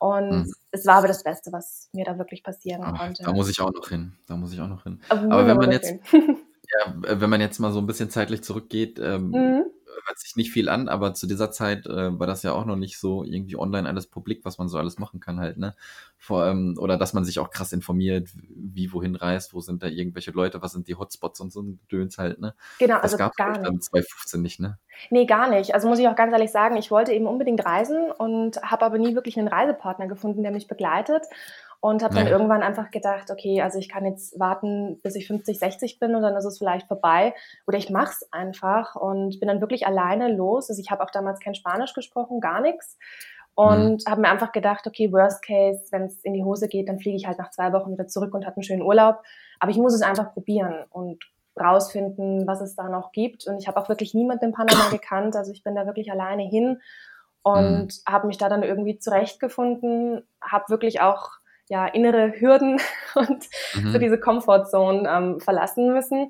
Und 0.00 0.30
mhm. 0.30 0.52
es 0.70 0.86
war 0.86 0.96
aber 0.96 1.08
das 1.08 1.22
Beste, 1.22 1.52
was 1.52 1.88
mir 1.92 2.04
da 2.04 2.18
wirklich 2.18 2.42
passieren 2.42 2.82
Ach, 2.82 2.98
konnte. 2.98 3.22
Da 3.22 3.32
muss 3.32 3.50
ich 3.50 3.60
auch 3.60 3.70
noch 3.70 3.88
hin. 3.88 4.14
Da 4.26 4.36
muss 4.36 4.52
ich 4.52 4.60
auch 4.60 4.68
noch 4.68 4.82
hin. 4.82 5.00
Aber, 5.10 5.30
aber 5.30 5.46
wenn 5.46 5.56
man 5.58 5.70
jetzt, 5.70 5.92
ja, 6.12 6.94
wenn 6.96 7.30
man 7.30 7.40
jetzt 7.40 7.60
mal 7.60 7.70
so 7.70 7.80
ein 7.80 7.86
bisschen 7.86 8.10
zeitlich 8.10 8.42
zurückgeht, 8.42 8.98
ähm, 8.98 9.30
mhm 9.30 9.64
hört 10.06 10.18
sich 10.18 10.36
nicht 10.36 10.50
viel 10.50 10.68
an, 10.68 10.88
aber 10.88 11.14
zu 11.14 11.26
dieser 11.26 11.50
Zeit 11.50 11.86
äh, 11.86 12.18
war 12.18 12.26
das 12.26 12.42
ja 12.42 12.52
auch 12.52 12.64
noch 12.64 12.76
nicht 12.76 12.98
so 12.98 13.24
irgendwie 13.24 13.56
online 13.56 13.88
alles 13.88 14.06
publik, 14.06 14.44
was 14.44 14.58
man 14.58 14.68
so 14.68 14.78
alles 14.78 14.98
machen 14.98 15.20
kann 15.20 15.40
halt, 15.40 15.58
ne? 15.58 15.74
Vor 16.18 16.42
allem, 16.42 16.76
oder 16.78 16.96
dass 16.96 17.12
man 17.12 17.24
sich 17.24 17.38
auch 17.38 17.50
krass 17.50 17.72
informiert, 17.72 18.28
wie 18.48 18.92
wohin 18.92 19.16
reist, 19.16 19.54
wo 19.54 19.60
sind 19.60 19.82
da 19.82 19.86
irgendwelche 19.86 20.30
Leute, 20.32 20.62
was 20.62 20.72
sind 20.72 20.88
die 20.88 20.94
Hotspots 20.94 21.40
und 21.40 21.52
so 21.52 21.62
ein 21.62 21.80
Gedöns 21.88 22.18
halt, 22.18 22.40
ne? 22.40 22.54
Genau, 22.78 22.96
das 22.96 23.04
also 23.04 23.16
gab 23.18 23.36
gar 23.36 23.52
nicht. 23.52 23.66
dann 23.66 23.80
2015 23.80 24.42
nicht, 24.42 24.60
ne? 24.60 24.78
Nee, 25.10 25.26
gar 25.26 25.48
nicht. 25.48 25.74
Also 25.74 25.88
muss 25.88 25.98
ich 25.98 26.08
auch 26.08 26.16
ganz 26.16 26.32
ehrlich 26.32 26.50
sagen, 26.50 26.76
ich 26.76 26.90
wollte 26.90 27.12
eben 27.12 27.26
unbedingt 27.26 27.64
reisen 27.64 28.10
und 28.10 28.60
habe 28.62 28.84
aber 28.84 28.98
nie 28.98 29.14
wirklich 29.14 29.38
einen 29.38 29.48
Reisepartner 29.48 30.08
gefunden, 30.08 30.42
der 30.42 30.52
mich 30.52 30.66
begleitet 30.66 31.24
und 31.80 32.02
habe 32.02 32.14
dann 32.14 32.26
ja. 32.26 32.32
irgendwann 32.32 32.62
einfach 32.62 32.90
gedacht, 32.90 33.30
okay, 33.30 33.62
also 33.62 33.78
ich 33.78 33.88
kann 33.88 34.04
jetzt 34.04 34.38
warten, 34.38 35.00
bis 35.02 35.14
ich 35.16 35.26
50, 35.26 35.58
60 35.58 35.98
bin 35.98 36.14
und 36.14 36.22
dann 36.22 36.36
ist 36.36 36.44
es 36.44 36.58
vielleicht 36.58 36.86
vorbei 36.86 37.34
oder 37.66 37.78
ich 37.78 37.90
mache 37.90 38.12
es 38.12 38.32
einfach 38.32 38.96
und 38.96 39.40
bin 39.40 39.48
dann 39.48 39.62
wirklich 39.62 39.86
alleine 39.86 40.34
los. 40.34 40.68
Also 40.68 40.80
ich 40.80 40.90
habe 40.90 41.02
auch 41.02 41.10
damals 41.10 41.40
kein 41.40 41.54
Spanisch 41.54 41.94
gesprochen, 41.94 42.40
gar 42.40 42.60
nichts 42.60 42.98
und 43.54 44.04
mhm. 44.06 44.10
habe 44.10 44.20
mir 44.20 44.28
einfach 44.28 44.52
gedacht, 44.52 44.86
okay, 44.86 45.12
worst 45.12 45.42
case, 45.42 45.82
wenn 45.90 46.04
es 46.04 46.22
in 46.22 46.34
die 46.34 46.44
Hose 46.44 46.68
geht, 46.68 46.88
dann 46.88 46.98
fliege 46.98 47.16
ich 47.16 47.26
halt 47.26 47.38
nach 47.38 47.50
zwei 47.50 47.72
Wochen 47.72 47.92
wieder 47.92 48.06
zurück 48.06 48.34
und 48.34 48.46
hatte 48.46 48.56
einen 48.56 48.62
schönen 48.62 48.82
Urlaub. 48.82 49.22
Aber 49.58 49.70
ich 49.70 49.78
muss 49.78 49.94
es 49.94 50.02
einfach 50.02 50.32
probieren 50.32 50.84
und 50.90 51.24
rausfinden, 51.58 52.46
was 52.46 52.60
es 52.60 52.76
da 52.76 52.88
noch 52.88 53.12
gibt. 53.12 53.46
Und 53.46 53.58
ich 53.58 53.68
habe 53.68 53.78
auch 53.78 53.88
wirklich 53.88 54.14
niemanden 54.14 54.46
in 54.46 54.52
Panama 54.52 54.88
gekannt. 54.90 55.36
Also 55.36 55.52
ich 55.52 55.62
bin 55.62 55.74
da 55.74 55.86
wirklich 55.86 56.10
alleine 56.10 56.42
hin 56.42 56.80
und 57.42 57.86
mhm. 57.86 57.88
habe 58.08 58.26
mich 58.26 58.38
da 58.38 58.48
dann 58.48 58.62
irgendwie 58.62 58.98
zurechtgefunden, 58.98 60.22
habe 60.40 60.68
wirklich 60.68 61.00
auch 61.00 61.39
ja, 61.70 61.86
innere 61.86 62.32
Hürden 62.38 62.80
und 63.14 63.46
mhm. 63.74 63.92
so 63.92 63.98
diese 63.98 64.18
Comfortzone 64.18 65.08
ähm, 65.08 65.40
verlassen 65.40 65.92
müssen. 65.94 66.28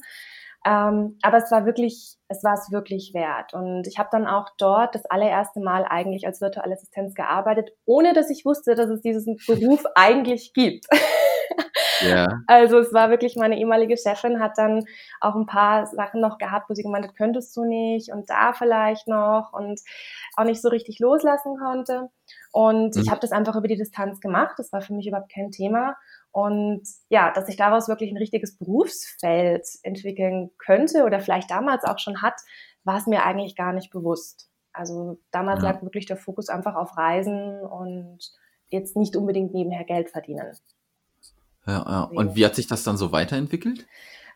Ähm, 0.66 1.16
aber 1.22 1.38
es 1.38 1.50
war 1.50 1.64
wirklich, 1.64 2.16
es 2.28 2.44
war 2.44 2.52
es 2.52 2.70
wirklich 2.70 3.12
wert. 3.14 3.54
Und 3.54 3.86
ich 3.86 3.98
habe 3.98 4.10
dann 4.12 4.26
auch 4.26 4.48
dort 4.58 4.94
das 4.94 5.06
allererste 5.06 5.60
Mal 5.60 5.86
eigentlich 5.88 6.26
als 6.26 6.42
virtuelle 6.42 6.74
Assistenz 6.74 7.14
gearbeitet, 7.14 7.70
ohne 7.86 8.12
dass 8.12 8.28
ich 8.28 8.44
wusste, 8.44 8.74
dass 8.74 8.90
es 8.90 9.00
diesen 9.00 9.38
Beruf 9.46 9.82
eigentlich 9.94 10.52
gibt. 10.52 10.86
Also 12.46 12.78
es 12.78 12.92
war 12.92 13.10
wirklich, 13.10 13.36
meine 13.36 13.58
ehemalige 13.58 13.96
Chefin 13.96 14.40
hat 14.40 14.56
dann 14.56 14.84
auch 15.20 15.34
ein 15.34 15.46
paar 15.46 15.86
Sachen 15.86 16.20
noch 16.20 16.38
gehabt, 16.38 16.68
wo 16.70 16.74
sie 16.74 16.82
gemeint 16.82 17.06
hat, 17.06 17.16
könntest 17.16 17.56
du 17.56 17.64
nicht 17.64 18.12
und 18.12 18.30
da 18.30 18.52
vielleicht 18.52 19.08
noch 19.08 19.52
und 19.52 19.80
auch 20.36 20.44
nicht 20.44 20.62
so 20.62 20.68
richtig 20.68 20.98
loslassen 20.98 21.56
konnte. 21.58 22.08
Und 22.52 22.96
mhm. 22.96 23.02
ich 23.02 23.10
habe 23.10 23.20
das 23.20 23.32
einfach 23.32 23.56
über 23.56 23.68
die 23.68 23.76
Distanz 23.76 24.20
gemacht. 24.20 24.54
Das 24.58 24.72
war 24.72 24.80
für 24.80 24.94
mich 24.94 25.06
überhaupt 25.06 25.32
kein 25.32 25.50
Thema. 25.50 25.96
Und 26.32 26.82
ja, 27.08 27.32
dass 27.32 27.46
sich 27.46 27.56
daraus 27.56 27.88
wirklich 27.88 28.10
ein 28.10 28.16
richtiges 28.16 28.56
Berufsfeld 28.56 29.66
entwickeln 29.82 30.50
könnte 30.58 31.04
oder 31.04 31.20
vielleicht 31.20 31.50
damals 31.50 31.84
auch 31.84 31.98
schon 31.98 32.22
hat, 32.22 32.34
war 32.84 32.98
es 32.98 33.06
mir 33.06 33.24
eigentlich 33.24 33.56
gar 33.56 33.72
nicht 33.72 33.90
bewusst. 33.90 34.48
Also 34.72 35.18
damals 35.32 35.62
ja. 35.62 35.70
lag 35.70 35.82
wirklich 35.82 36.06
der 36.06 36.16
Fokus 36.16 36.48
einfach 36.48 36.76
auf 36.76 36.96
Reisen 36.96 37.60
und 37.60 38.18
jetzt 38.68 38.96
nicht 38.96 39.16
unbedingt 39.16 39.52
nebenher 39.52 39.84
Geld 39.84 40.10
verdienen. 40.10 40.52
Ja, 41.66 41.84
ja. 41.88 42.10
Und 42.12 42.36
wie 42.36 42.44
hat 42.44 42.54
sich 42.54 42.66
das 42.66 42.84
dann 42.84 42.96
so 42.96 43.12
weiterentwickelt? 43.12 43.86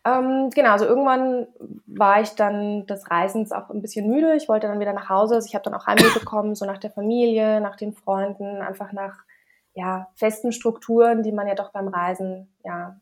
Ähm, 0.07 0.51
genau, 0.51 0.73
also 0.73 0.85
irgendwann 0.85 1.47
war 1.87 2.21
ich 2.21 2.31
dann 2.31 2.87
des 2.87 3.11
Reisens 3.11 3.53
auch 3.53 3.71
ein 3.71 3.81
bisschen 3.81 4.09
müde. 4.09 4.37
Ich 4.37 4.49
wollte 4.49 4.67
dann 4.67 4.81
wieder 4.81 4.93
nach 4.93 5.09
Hause. 5.09 5.37
Also 5.37 5.47
ich 5.47 5.55
habe 5.55 5.65
dann 5.65 5.75
auch 5.75 5.87
Heimweh 5.87 6.13
bekommen, 6.13 6.55
so 6.55 6.67
nach 6.67 6.79
der 6.79 6.91
Familie, 6.91 7.61
nach 7.61 7.77
den 7.77 7.95
Freunden, 7.95 8.61
einfach 8.61 8.93
nach 8.93 9.25
ja, 9.73 10.09
festen 10.15 10.53
Strukturen, 10.53 11.23
die 11.23 11.33
man 11.33 11.49
ja 11.49 11.55
doch 11.55 11.73
beim 11.73 11.89
Reisen 11.89 12.53
ja 12.65 12.97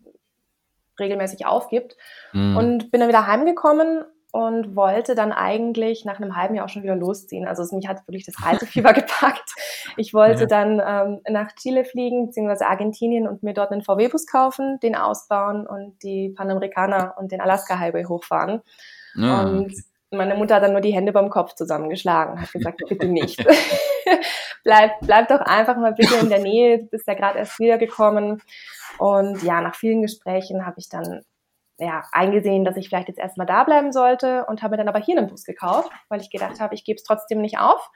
regelmäßig 0.98 1.44
aufgibt. 1.44 1.96
Mhm. 2.32 2.56
Und 2.56 2.90
bin 2.92 3.00
dann 3.00 3.08
wieder 3.08 3.26
heimgekommen 3.26 4.04
und 4.32 4.74
wollte 4.74 5.14
dann 5.14 5.30
eigentlich 5.30 6.06
nach 6.06 6.18
einem 6.18 6.34
halben 6.34 6.54
Jahr 6.54 6.64
auch 6.64 6.70
schon 6.70 6.82
wieder 6.82 6.96
losziehen. 6.96 7.46
Also 7.46 7.62
mich 7.76 7.86
hat 7.86 8.08
wirklich 8.08 8.24
das 8.24 8.42
Reisefieber 8.42 8.92
gepackt. 8.94 9.50
Ich 9.98 10.14
wollte 10.14 10.42
ja. 10.42 10.46
dann 10.46 10.82
ähm, 10.84 11.20
nach 11.28 11.52
Chile 11.54 11.84
fliegen, 11.84 12.26
beziehungsweise 12.26 12.66
Argentinien 12.66 13.28
und 13.28 13.42
mir 13.42 13.52
dort 13.52 13.72
einen 13.72 13.82
VW-Bus 13.82 14.26
kaufen, 14.26 14.80
den 14.82 14.96
ausbauen 14.96 15.66
und 15.66 16.02
die 16.02 16.30
Panamericana 16.30 17.10
und 17.18 17.30
den 17.30 17.42
Alaska 17.42 17.78
Highway 17.78 18.04
hochfahren. 18.04 18.62
Ah, 19.18 19.42
und 19.42 19.66
okay. 19.66 19.82
meine 20.12 20.34
Mutter 20.34 20.54
hat 20.54 20.62
dann 20.62 20.72
nur 20.72 20.80
die 20.80 20.94
Hände 20.94 21.12
beim 21.12 21.28
Kopf 21.28 21.54
zusammengeschlagen, 21.54 22.40
hat 22.40 22.52
gesagt, 22.52 22.80
bitte 22.88 23.08
nicht. 23.08 23.44
bleib, 24.64 24.92
bleib 25.02 25.28
doch 25.28 25.40
einfach 25.40 25.76
mal 25.76 25.92
bitte 25.92 26.14
in 26.14 26.30
der 26.30 26.40
Nähe, 26.40 26.78
du 26.78 26.86
bist 26.86 27.06
ja 27.06 27.12
gerade 27.12 27.38
erst 27.38 27.58
wiedergekommen. 27.58 28.40
Und 28.98 29.42
ja, 29.42 29.60
nach 29.60 29.74
vielen 29.74 30.00
Gesprächen 30.00 30.64
habe 30.64 30.76
ich 30.78 30.88
dann 30.88 31.20
ja, 31.82 32.04
eingesehen, 32.12 32.64
dass 32.64 32.76
ich 32.76 32.88
vielleicht 32.88 33.08
jetzt 33.08 33.18
erstmal 33.18 33.46
da 33.46 33.64
bleiben 33.64 33.92
sollte 33.92 34.46
und 34.46 34.62
habe 34.62 34.72
mir 34.72 34.76
dann 34.78 34.88
aber 34.88 35.00
hier 35.00 35.18
einen 35.18 35.26
Bus 35.26 35.44
gekauft, 35.44 35.90
weil 36.08 36.20
ich 36.20 36.30
gedacht 36.30 36.60
habe, 36.60 36.74
ich 36.74 36.84
gebe 36.84 36.96
es 36.96 37.02
trotzdem 37.02 37.40
nicht 37.40 37.58
auf. 37.58 37.90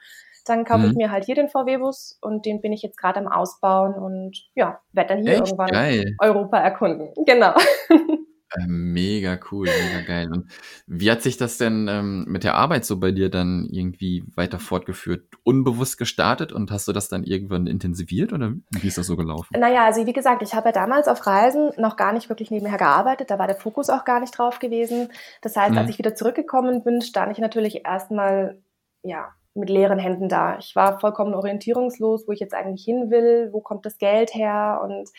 Dann 0.45 0.65
kaufe 0.65 0.81
mhm. 0.81 0.91
ich 0.91 0.95
mir 0.95 1.11
halt 1.11 1.25
hier 1.25 1.35
den 1.35 1.49
VW-Bus 1.49 2.19
und 2.21 2.45
den 2.45 2.61
bin 2.61 2.73
ich 2.73 2.81
jetzt 2.81 2.97
gerade 2.97 3.19
am 3.19 3.27
Ausbauen 3.27 3.93
und 3.95 4.37
ja, 4.55 4.79
werde 4.91 5.15
dann 5.15 5.23
hier 5.23 5.33
Echt? 5.33 5.47
irgendwann 5.47 5.69
Geil. 5.69 6.15
Europa 6.19 6.57
erkunden. 6.57 7.13
Genau. 7.25 7.53
Äh, 8.51 8.67
mega 8.67 9.37
cool, 9.51 9.67
mega 9.67 10.05
geil. 10.05 10.31
Und 10.31 10.47
wie 10.87 11.11
hat 11.11 11.21
sich 11.21 11.37
das 11.37 11.57
denn 11.57 11.87
ähm, 11.89 12.25
mit 12.27 12.43
der 12.43 12.55
Arbeit 12.55 12.85
so 12.85 12.97
bei 12.99 13.11
dir 13.11 13.29
dann 13.29 13.67
irgendwie 13.69 14.23
weiter 14.35 14.59
fortgeführt? 14.59 15.35
Unbewusst 15.43 15.97
gestartet 15.97 16.53
und 16.53 16.71
hast 16.71 16.87
du 16.87 16.93
das 16.93 17.09
dann 17.09 17.23
irgendwann 17.23 17.67
intensiviert 17.67 18.31
oder 18.31 18.53
wie 18.71 18.87
ist 18.87 18.97
das 18.97 19.07
so 19.07 19.17
gelaufen? 19.17 19.59
Naja, 19.59 19.85
also 19.85 20.05
wie 20.05 20.13
gesagt, 20.13 20.41
ich 20.41 20.53
habe 20.53 20.69
ja 20.69 20.73
damals 20.73 21.07
auf 21.07 21.25
Reisen 21.27 21.71
noch 21.77 21.97
gar 21.97 22.13
nicht 22.13 22.29
wirklich 22.29 22.49
nebenher 22.49 22.77
gearbeitet. 22.77 23.29
Da 23.29 23.37
war 23.37 23.47
der 23.47 23.57
Fokus 23.57 23.89
auch 23.89 24.05
gar 24.05 24.21
nicht 24.21 24.37
drauf 24.37 24.59
gewesen. 24.59 25.09
Das 25.41 25.55
heißt, 25.57 25.71
mhm. 25.71 25.79
als 25.79 25.89
ich 25.89 25.97
wieder 25.97 26.15
zurückgekommen 26.15 26.83
bin, 26.83 27.01
stand 27.01 27.33
ich 27.33 27.39
natürlich 27.39 27.85
erstmal, 27.85 28.61
ja, 29.03 29.33
mit 29.57 29.69
leeren 29.69 29.99
Händen 29.99 30.29
da. 30.29 30.57
Ich 30.59 30.75
war 30.75 30.99
vollkommen 30.99 31.33
orientierungslos, 31.33 32.27
wo 32.27 32.31
ich 32.31 32.39
jetzt 32.39 32.53
eigentlich 32.53 32.85
hin 32.85 33.09
will, 33.09 33.49
wo 33.51 33.59
kommt 33.59 33.85
das 33.85 33.97
Geld 33.97 34.33
her 34.33 34.79
und 34.83 35.09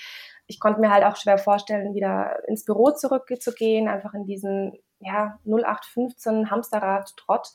ich 0.48 0.58
konnte 0.58 0.80
mir 0.80 0.90
halt 0.90 1.04
auch 1.04 1.16
schwer 1.16 1.38
vorstellen, 1.38 1.94
wieder 1.94 2.42
ins 2.48 2.64
Büro 2.64 2.90
zurückzugehen, 2.90 3.86
einfach 3.86 4.14
in 4.14 4.24
diesen 4.24 4.72
ja, 4.98 5.38
0815 5.44 6.50
Hamsterrad-Trott. 6.50 7.48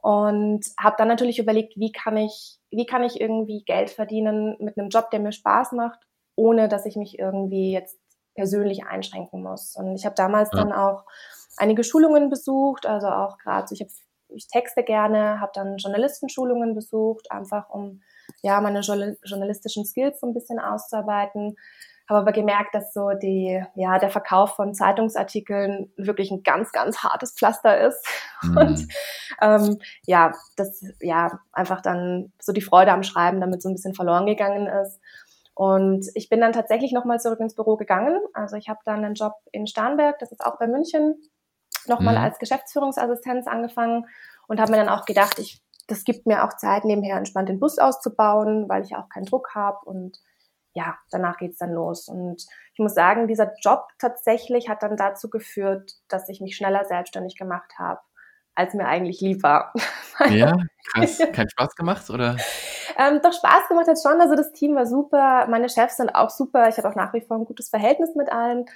Und 0.00 0.66
habe 0.78 0.96
dann 0.98 1.08
natürlich 1.08 1.38
überlegt, 1.38 1.76
wie 1.76 1.92
kann 1.92 2.16
ich, 2.16 2.58
wie 2.70 2.86
kann 2.86 3.04
ich 3.04 3.20
irgendwie 3.20 3.62
Geld 3.64 3.90
verdienen 3.90 4.56
mit 4.58 4.76
einem 4.76 4.88
Job, 4.88 5.10
der 5.10 5.20
mir 5.20 5.32
Spaß 5.32 5.72
macht, 5.72 6.00
ohne 6.34 6.68
dass 6.68 6.84
ich 6.84 6.96
mich 6.96 7.18
irgendwie 7.18 7.72
jetzt 7.72 7.98
persönlich 8.34 8.84
einschränken 8.84 9.42
muss. 9.42 9.76
Und 9.76 9.94
ich 9.94 10.04
habe 10.04 10.14
damals 10.14 10.50
ja. 10.52 10.60
dann 10.60 10.72
auch 10.72 11.04
einige 11.56 11.84
Schulungen 11.84 12.30
besucht, 12.30 12.86
also 12.86 13.06
auch 13.08 13.38
gerade 13.38 13.66
so, 13.66 13.74
ich, 13.74 13.80
hab, 13.80 13.88
ich 14.28 14.48
texte 14.48 14.82
gerne, 14.82 15.40
habe 15.40 15.52
dann 15.54 15.76
Journalistenschulungen 15.76 16.74
besucht, 16.74 17.30
einfach 17.30 17.70
um 17.70 18.02
ja 18.42 18.60
meine 18.60 18.80
journalistischen 18.80 19.84
Skills 19.84 20.20
so 20.20 20.26
ein 20.26 20.34
bisschen 20.34 20.58
auszuarbeiten 20.58 21.56
habe 22.08 22.20
aber 22.20 22.32
gemerkt, 22.32 22.74
dass 22.74 22.92
so 22.92 23.10
die, 23.10 23.62
ja, 23.74 23.98
der 23.98 24.10
Verkauf 24.10 24.56
von 24.56 24.74
Zeitungsartikeln 24.74 25.90
wirklich 25.96 26.30
ein 26.30 26.42
ganz, 26.42 26.70
ganz 26.72 26.98
hartes 26.98 27.32
Pflaster 27.32 27.80
ist. 27.80 28.06
Mhm. 28.44 28.58
Und 28.58 28.88
ähm, 29.40 29.78
ja, 30.04 30.32
das 30.56 30.84
ja 31.00 31.40
einfach 31.50 31.80
dann 31.80 32.30
so 32.38 32.52
die 32.52 32.60
Freude 32.60 32.92
am 32.92 33.02
Schreiben 33.02 33.40
damit 33.40 33.62
so 33.62 33.70
ein 33.70 33.74
bisschen 33.74 33.94
verloren 33.94 34.26
gegangen 34.26 34.66
ist. 34.66 35.00
Und 35.54 36.06
ich 36.14 36.28
bin 36.28 36.42
dann 36.42 36.52
tatsächlich 36.52 36.92
nochmal 36.92 37.20
zurück 37.20 37.40
ins 37.40 37.54
Büro 37.54 37.76
gegangen. 37.76 38.20
Also 38.34 38.56
ich 38.56 38.68
habe 38.68 38.80
dann 38.84 39.02
einen 39.02 39.14
Job 39.14 39.32
in 39.50 39.66
Starnberg, 39.66 40.18
das 40.18 40.30
ist 40.30 40.44
auch 40.44 40.58
bei 40.58 40.66
München, 40.66 41.14
nochmal 41.86 42.18
mhm. 42.18 42.24
als 42.24 42.38
Geschäftsführungsassistenz 42.38 43.46
angefangen 43.46 44.06
und 44.46 44.60
habe 44.60 44.72
mir 44.72 44.76
dann 44.76 44.90
auch 44.90 45.06
gedacht, 45.06 45.38
ich, 45.38 45.62
das 45.86 46.04
gibt 46.04 46.26
mir 46.26 46.44
auch 46.44 46.54
Zeit, 46.56 46.84
nebenher 46.84 47.16
entspannt 47.16 47.48
den 47.48 47.60
Bus 47.60 47.78
auszubauen, 47.78 48.68
weil 48.68 48.82
ich 48.82 48.94
auch 48.94 49.08
keinen 49.08 49.24
Druck 49.24 49.54
habe 49.54 49.78
und 49.86 50.18
ja, 50.74 50.98
danach 51.10 51.38
geht's 51.38 51.58
dann 51.58 51.72
los. 51.72 52.08
Und 52.08 52.44
ich 52.72 52.78
muss 52.78 52.94
sagen, 52.94 53.28
dieser 53.28 53.52
Job 53.60 53.86
tatsächlich 53.98 54.68
hat 54.68 54.82
dann 54.82 54.96
dazu 54.96 55.30
geführt, 55.30 55.92
dass 56.08 56.28
ich 56.28 56.40
mich 56.40 56.56
schneller 56.56 56.84
selbstständig 56.84 57.36
gemacht 57.36 57.72
habe, 57.78 58.00
als 58.54 58.74
mir 58.74 58.86
eigentlich 58.86 59.20
lieb 59.20 59.42
war. 59.42 59.72
Ja, 60.30 60.56
krass. 60.92 61.20
Kein 61.32 61.50
Spaß 61.50 61.74
gemacht, 61.74 62.08
oder? 62.08 62.36
Ähm, 62.96 63.20
doch 63.20 63.32
Spaß 63.32 63.66
gemacht 63.66 63.88
hat 63.88 63.98
schon. 64.00 64.20
Also 64.20 64.36
das 64.36 64.52
Team 64.52 64.76
war 64.76 64.86
super. 64.86 65.48
Meine 65.48 65.68
Chefs 65.68 65.96
sind 65.96 66.14
auch 66.14 66.30
super. 66.30 66.68
Ich 66.68 66.76
habe 66.76 66.88
auch 66.88 66.94
nach 66.94 67.12
wie 67.12 67.20
vor 67.20 67.36
ein 67.36 67.44
gutes 67.46 67.68
Verhältnis 67.68 68.14
mit 68.14 68.30
allen. 68.30 68.66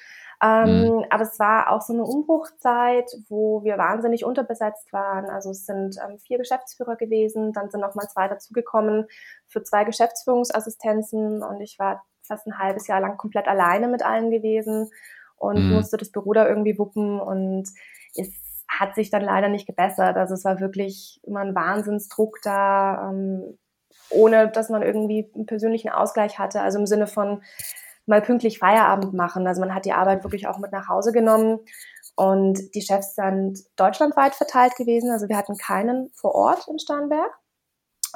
Ähm, 0.42 0.82
mhm. 0.82 1.04
Aber 1.10 1.22
es 1.22 1.38
war 1.38 1.70
auch 1.70 1.80
so 1.80 1.92
eine 1.92 2.04
Umbruchzeit, 2.04 3.10
wo 3.28 3.64
wir 3.64 3.76
wahnsinnig 3.76 4.24
unterbesetzt 4.24 4.92
waren. 4.92 5.28
Also 5.28 5.50
es 5.50 5.66
sind 5.66 5.96
ähm, 6.06 6.18
vier 6.18 6.38
Geschäftsführer 6.38 6.96
gewesen, 6.96 7.52
dann 7.52 7.70
sind 7.70 7.80
noch 7.80 7.94
mal 7.94 8.08
zwei 8.08 8.28
dazugekommen 8.28 9.06
für 9.48 9.62
zwei 9.62 9.84
Geschäftsführungsassistenzen 9.84 11.42
und 11.42 11.60
ich 11.60 11.78
war 11.78 12.04
fast 12.22 12.46
ein 12.46 12.58
halbes 12.58 12.86
Jahr 12.86 13.00
lang 13.00 13.16
komplett 13.16 13.48
alleine 13.48 13.88
mit 13.88 14.04
allen 14.04 14.30
gewesen 14.30 14.90
und 15.36 15.68
mhm. 15.68 15.74
musste 15.74 15.96
das 15.96 16.12
Büro 16.12 16.32
da 16.32 16.46
irgendwie 16.46 16.78
wuppen 16.78 17.20
und 17.20 17.68
es 18.14 18.32
hat 18.68 18.94
sich 18.94 19.10
dann 19.10 19.22
leider 19.22 19.48
nicht 19.48 19.66
gebessert. 19.66 20.16
Also 20.16 20.34
es 20.34 20.44
war 20.44 20.60
wirklich 20.60 21.20
immer 21.24 21.40
ein 21.40 21.54
Wahnsinnsdruck 21.54 22.38
da, 22.42 23.10
ähm, 23.10 23.58
ohne 24.10 24.48
dass 24.50 24.68
man 24.68 24.82
irgendwie 24.82 25.30
einen 25.34 25.46
persönlichen 25.46 25.90
Ausgleich 25.90 26.38
hatte. 26.38 26.60
Also 26.60 26.78
im 26.78 26.86
Sinne 26.86 27.06
von, 27.06 27.42
mal 28.08 28.22
pünktlich 28.22 28.58
Feierabend 28.58 29.14
machen. 29.14 29.46
Also 29.46 29.60
man 29.60 29.74
hat 29.74 29.84
die 29.84 29.92
Arbeit 29.92 30.24
wirklich 30.24 30.46
auch 30.46 30.58
mit 30.58 30.72
nach 30.72 30.88
Hause 30.88 31.12
genommen. 31.12 31.60
Und 32.16 32.74
die 32.74 32.82
Chefs 32.82 33.14
sind 33.14 33.60
deutschlandweit 33.76 34.34
verteilt 34.34 34.74
gewesen. 34.76 35.10
Also 35.10 35.28
wir 35.28 35.36
hatten 35.36 35.56
keinen 35.56 36.10
vor 36.14 36.34
Ort 36.34 36.66
in 36.68 36.78
Starnberg. 36.78 37.30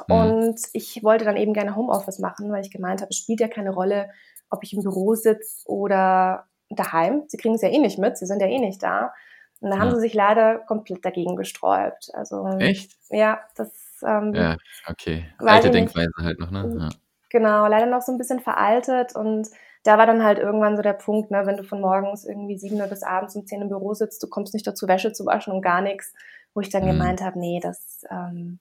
Mhm. 0.07 0.15
Und 0.15 0.59
ich 0.73 1.03
wollte 1.03 1.25
dann 1.25 1.37
eben 1.37 1.53
gerne 1.53 1.75
Homeoffice 1.75 2.19
machen, 2.19 2.51
weil 2.51 2.61
ich 2.61 2.71
gemeint 2.71 3.01
habe, 3.01 3.09
es 3.11 3.17
spielt 3.17 3.39
ja 3.39 3.47
keine 3.47 3.71
Rolle, 3.71 4.09
ob 4.49 4.63
ich 4.63 4.73
im 4.73 4.83
Büro 4.83 5.15
sitze 5.15 5.67
oder 5.67 6.47
daheim. 6.69 7.23
Sie 7.27 7.37
kriegen 7.37 7.55
es 7.55 7.61
ja 7.61 7.69
eh 7.69 7.77
nicht 7.77 7.99
mit, 7.99 8.17
sie 8.17 8.25
sind 8.25 8.41
ja 8.41 8.47
eh 8.47 8.59
nicht 8.59 8.81
da. 8.83 9.13
Und 9.61 9.69
da 9.69 9.77
ja. 9.77 9.81
haben 9.81 9.91
sie 9.91 10.01
sich 10.01 10.13
leider 10.13 10.59
komplett 10.59 11.05
dagegen 11.05 11.35
gesträubt. 11.35 12.09
Also, 12.13 12.45
Echt? 12.59 12.97
Ja, 13.09 13.39
das. 13.55 13.71
Ähm, 14.05 14.33
ja, 14.33 14.57
okay. 14.89 15.25
Alte 15.37 15.71
Denkweise 15.71 16.11
halt 16.21 16.39
noch, 16.39 16.51
ne? 16.51 16.75
Ja. 16.77 16.89
Genau, 17.29 17.67
leider 17.67 17.85
noch 17.85 18.01
so 18.01 18.11
ein 18.11 18.17
bisschen 18.17 18.41
veraltet 18.41 19.15
und 19.15 19.47
da 19.83 19.97
war 19.97 20.05
dann 20.05 20.23
halt 20.23 20.39
irgendwann 20.39 20.77
so 20.77 20.81
der 20.81 20.93
Punkt, 20.93 21.29
ne, 21.29 21.45
wenn 21.45 21.57
du 21.57 21.63
von 21.63 21.81
morgens 21.81 22.25
irgendwie 22.25 22.57
sieben 22.57 22.79
Uhr 22.79 22.87
bis 22.87 23.03
abends 23.03 23.35
um 23.35 23.45
zehn 23.45 23.61
im 23.61 23.67
Büro 23.67 23.93
sitzt, 23.93 24.23
du 24.23 24.27
kommst 24.27 24.53
nicht 24.53 24.65
dazu, 24.65 24.87
Wäsche 24.87 25.11
zu 25.11 25.25
waschen 25.25 25.53
und 25.53 25.61
gar 25.61 25.81
nichts, 25.81 26.13
wo 26.53 26.61
ich 26.61 26.69
dann 26.69 26.83
mhm. 26.83 26.91
gemeint 26.91 27.21
habe, 27.21 27.37
nee, 27.37 27.59
das, 27.61 28.03
ähm, 28.09 28.59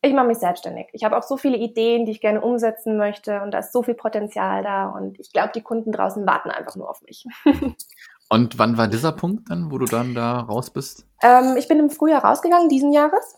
ich 0.00 0.14
mache 0.14 0.28
mich 0.28 0.38
selbstständig. 0.38 0.88
Ich 0.92 1.04
habe 1.04 1.18
auch 1.18 1.24
so 1.24 1.36
viele 1.36 1.56
Ideen, 1.56 2.06
die 2.06 2.12
ich 2.12 2.20
gerne 2.20 2.40
umsetzen 2.40 2.96
möchte 2.96 3.42
und 3.42 3.52
da 3.52 3.58
ist 3.58 3.72
so 3.72 3.82
viel 3.82 3.94
Potenzial 3.94 4.62
da 4.62 4.88
und 4.88 5.18
ich 5.18 5.32
glaube, 5.32 5.50
die 5.54 5.62
Kunden 5.62 5.92
draußen 5.92 6.24
warten 6.26 6.50
einfach 6.50 6.76
nur 6.76 6.88
auf 6.88 7.02
mich. 7.02 7.26
und 8.28 8.58
wann 8.58 8.78
war 8.78 8.86
dieser 8.86 9.12
Punkt 9.12 9.50
dann, 9.50 9.72
wo 9.72 9.78
du 9.78 9.86
dann 9.86 10.14
da 10.14 10.40
raus 10.40 10.70
bist? 10.70 11.06
Ähm, 11.22 11.56
ich 11.58 11.66
bin 11.66 11.80
im 11.80 11.90
Frühjahr 11.90 12.24
rausgegangen, 12.24 12.68
diesen 12.68 12.92
Jahres. 12.92 13.36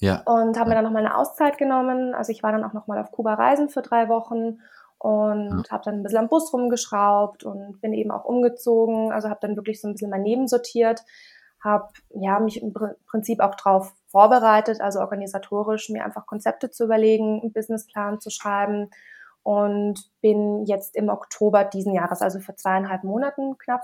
Ja. 0.00 0.22
Und 0.24 0.58
habe 0.58 0.70
mir 0.70 0.74
dann 0.74 0.84
nochmal 0.84 1.04
eine 1.04 1.16
Auszeit 1.16 1.56
genommen. 1.58 2.14
Also 2.14 2.32
ich 2.32 2.42
war 2.42 2.52
dann 2.52 2.64
auch 2.64 2.72
nochmal 2.72 2.98
auf 2.98 3.12
Kuba 3.12 3.34
reisen 3.34 3.68
für 3.68 3.80
drei 3.80 4.08
Wochen 4.08 4.58
und 5.04 5.66
ja. 5.66 5.70
habe 5.70 5.82
dann 5.84 5.96
ein 5.96 6.02
bisschen 6.02 6.20
am 6.20 6.28
Bus 6.28 6.50
rumgeschraubt 6.50 7.44
und 7.44 7.78
bin 7.82 7.92
eben 7.92 8.10
auch 8.10 8.24
umgezogen. 8.24 9.12
Also 9.12 9.28
habe 9.28 9.40
dann 9.42 9.54
wirklich 9.54 9.78
so 9.78 9.86
ein 9.86 9.92
bisschen 9.92 10.08
mein 10.08 10.24
Leben 10.24 10.48
sortiert, 10.48 11.02
habe 11.62 11.88
ja 12.14 12.40
mich 12.40 12.62
im 12.62 12.72
Prinzip 13.06 13.40
auch 13.40 13.54
darauf 13.54 13.92
vorbereitet, 14.06 14.80
also 14.80 15.00
organisatorisch 15.00 15.90
mir 15.90 16.06
einfach 16.06 16.24
Konzepte 16.24 16.70
zu 16.70 16.84
überlegen, 16.84 17.42
einen 17.42 17.52
Businessplan 17.52 18.18
zu 18.18 18.30
schreiben 18.30 18.88
und 19.42 20.00
bin 20.22 20.64
jetzt 20.64 20.96
im 20.96 21.10
Oktober 21.10 21.64
diesen 21.64 21.92
Jahres, 21.92 22.22
also 22.22 22.40
vor 22.40 22.56
zweieinhalb 22.56 23.04
Monaten 23.04 23.58
knapp, 23.58 23.82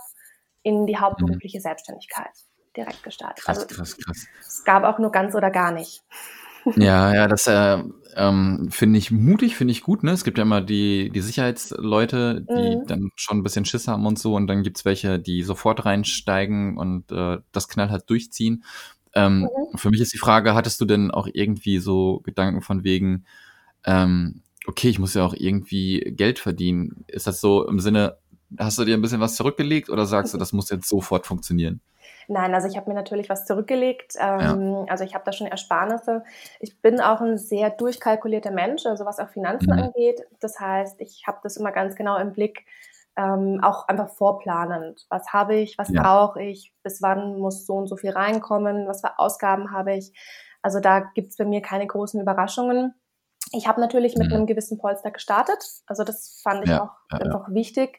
in 0.63 0.87
die 0.87 0.97
hauptberufliche 0.97 1.59
mhm. 1.59 1.63
Selbstständigkeit 1.63 2.33
direkt 2.75 3.03
gestartet. 3.03 3.45
Krass, 3.45 3.59
also 3.59 3.77
krass, 3.77 3.99
krass. 3.99 4.27
Es 4.41 4.65
gab 4.65 4.85
auch 4.85 4.99
nur 4.99 5.13
ganz 5.13 5.35
oder 5.35 5.51
gar 5.51 5.71
nicht. 5.71 6.03
Ja, 6.77 7.13
ja, 7.15 7.29
das 7.29 7.47
äh, 7.47 7.83
ähm, 8.17 8.69
finde 8.71 8.99
ich 8.99 9.11
mutig, 9.11 9.57
finde 9.57 9.73
ich 9.73 9.83
gut. 9.83 10.03
Ne? 10.03 10.13
Es 10.13 10.25
gibt 10.25 10.39
ja 10.39 10.43
immer 10.43 10.61
die, 10.61 11.11
die 11.11 11.21
Sicherheitsleute, 11.21 12.45
die 12.49 12.77
mhm. 12.77 12.87
dann 12.87 13.11
schon 13.17 13.39
ein 13.39 13.43
bisschen 13.43 13.65
Schiss 13.65 13.89
haben 13.89 14.07
und 14.07 14.19
so. 14.19 14.35
Und 14.35 14.47
dann 14.47 14.63
gibt's 14.63 14.85
welche, 14.85 15.19
die 15.19 15.43
sofort 15.43 15.85
reinsteigen 15.85 16.77
und 16.77 17.11
äh, 17.13 17.39
das 17.53 17.69
knallhart 17.69 18.09
durchziehen. 18.09 18.65
Ähm, 19.15 19.41
mhm. 19.41 19.79
Für 19.79 19.91
mich 19.91 20.01
ist 20.01 20.13
die 20.13 20.19
Frage, 20.19 20.55
hattest 20.55 20.81
du 20.81 20.85
denn 20.85 21.11
auch 21.11 21.29
irgendwie 21.33 21.79
so 21.79 22.21
Gedanken 22.21 22.63
von 22.63 22.85
wegen, 22.85 23.25
ähm, 23.85 24.43
okay, 24.67 24.89
ich 24.89 24.99
muss 24.99 25.15
ja 25.15 25.25
auch 25.25 25.35
irgendwie 25.35 26.01
Geld 26.17 26.39
verdienen. 26.39 27.05
Ist 27.07 27.27
das 27.27 27.41
so 27.41 27.67
im 27.67 27.81
Sinne, 27.81 28.17
hast 28.59 28.79
du 28.79 28.85
dir 28.85 28.95
ein 28.95 29.03
bisschen 29.03 29.21
was 29.21 29.37
zurückgelegt 29.37 29.91
oder 29.91 30.07
sagst 30.07 30.35
du, 30.35 30.39
das 30.39 30.53
muss 30.53 30.71
jetzt 30.71 30.89
sofort 30.89 31.27
funktionieren? 31.27 31.81
Nein, 32.31 32.55
also 32.55 32.69
ich 32.69 32.77
habe 32.77 32.89
mir 32.89 32.95
natürlich 32.95 33.29
was 33.29 33.45
zurückgelegt. 33.45 34.15
Ähm, 34.17 34.73
ja. 34.73 34.85
Also 34.89 35.03
ich 35.03 35.15
habe 35.15 35.25
da 35.25 35.33
schon 35.33 35.49
Ersparnisse. 35.49 36.23
Ich 36.61 36.81
bin 36.81 37.01
auch 37.01 37.21
ein 37.21 37.39
sehr 37.39 37.71
durchkalkulierter 37.71 38.53
Mensch, 38.53 38.87
also 38.87 39.05
was 39.05 39.19
auch 39.19 39.31
Finanzen 39.31 39.73
mhm. 39.75 39.83
angeht. 39.83 40.23
Das 40.39 40.61
heißt, 40.61 41.01
ich 41.01 41.25
habe 41.27 41.41
das 41.43 41.57
immer 41.57 41.73
ganz 41.73 41.97
genau 41.97 42.17
im 42.19 42.33
Blick, 42.33 42.67
ähm, 43.17 43.59
auch 43.65 43.89
einfach 43.89 44.11
vorplanend. 44.11 45.07
Was 45.09 45.33
habe 45.33 45.57
ich, 45.57 45.77
was 45.77 45.89
ja. 45.89 46.03
brauche 46.03 46.41
ich, 46.41 46.73
bis 46.85 47.03
wann 47.03 47.37
muss 47.37 47.67
so 47.67 47.75
und 47.75 47.89
so 47.89 47.97
viel 47.97 48.11
reinkommen, 48.11 48.87
was 48.87 49.01
für 49.01 49.19
Ausgaben 49.19 49.73
habe 49.73 49.97
ich. 49.97 50.13
Also 50.63 50.79
da 50.79 51.01
gibt 51.01 51.31
es 51.31 51.37
bei 51.37 51.45
mir 51.45 51.63
keine 51.63 51.89
großen 51.89 52.21
Überraschungen. 52.21 52.95
Ich 53.51 53.67
habe 53.67 53.81
natürlich 53.81 54.17
mit 54.17 54.29
mhm. 54.29 54.35
einem 54.35 54.47
gewissen 54.47 54.79
Polster 54.79 55.11
gestartet. 55.11 55.65
Also 55.87 56.05
das 56.05 56.41
fand 56.45 56.63
ich 56.63 56.71
ja, 56.71 56.85
auch 56.85 56.93
ja, 57.11 57.25
einfach 57.25 57.53
wichtig, 57.53 57.99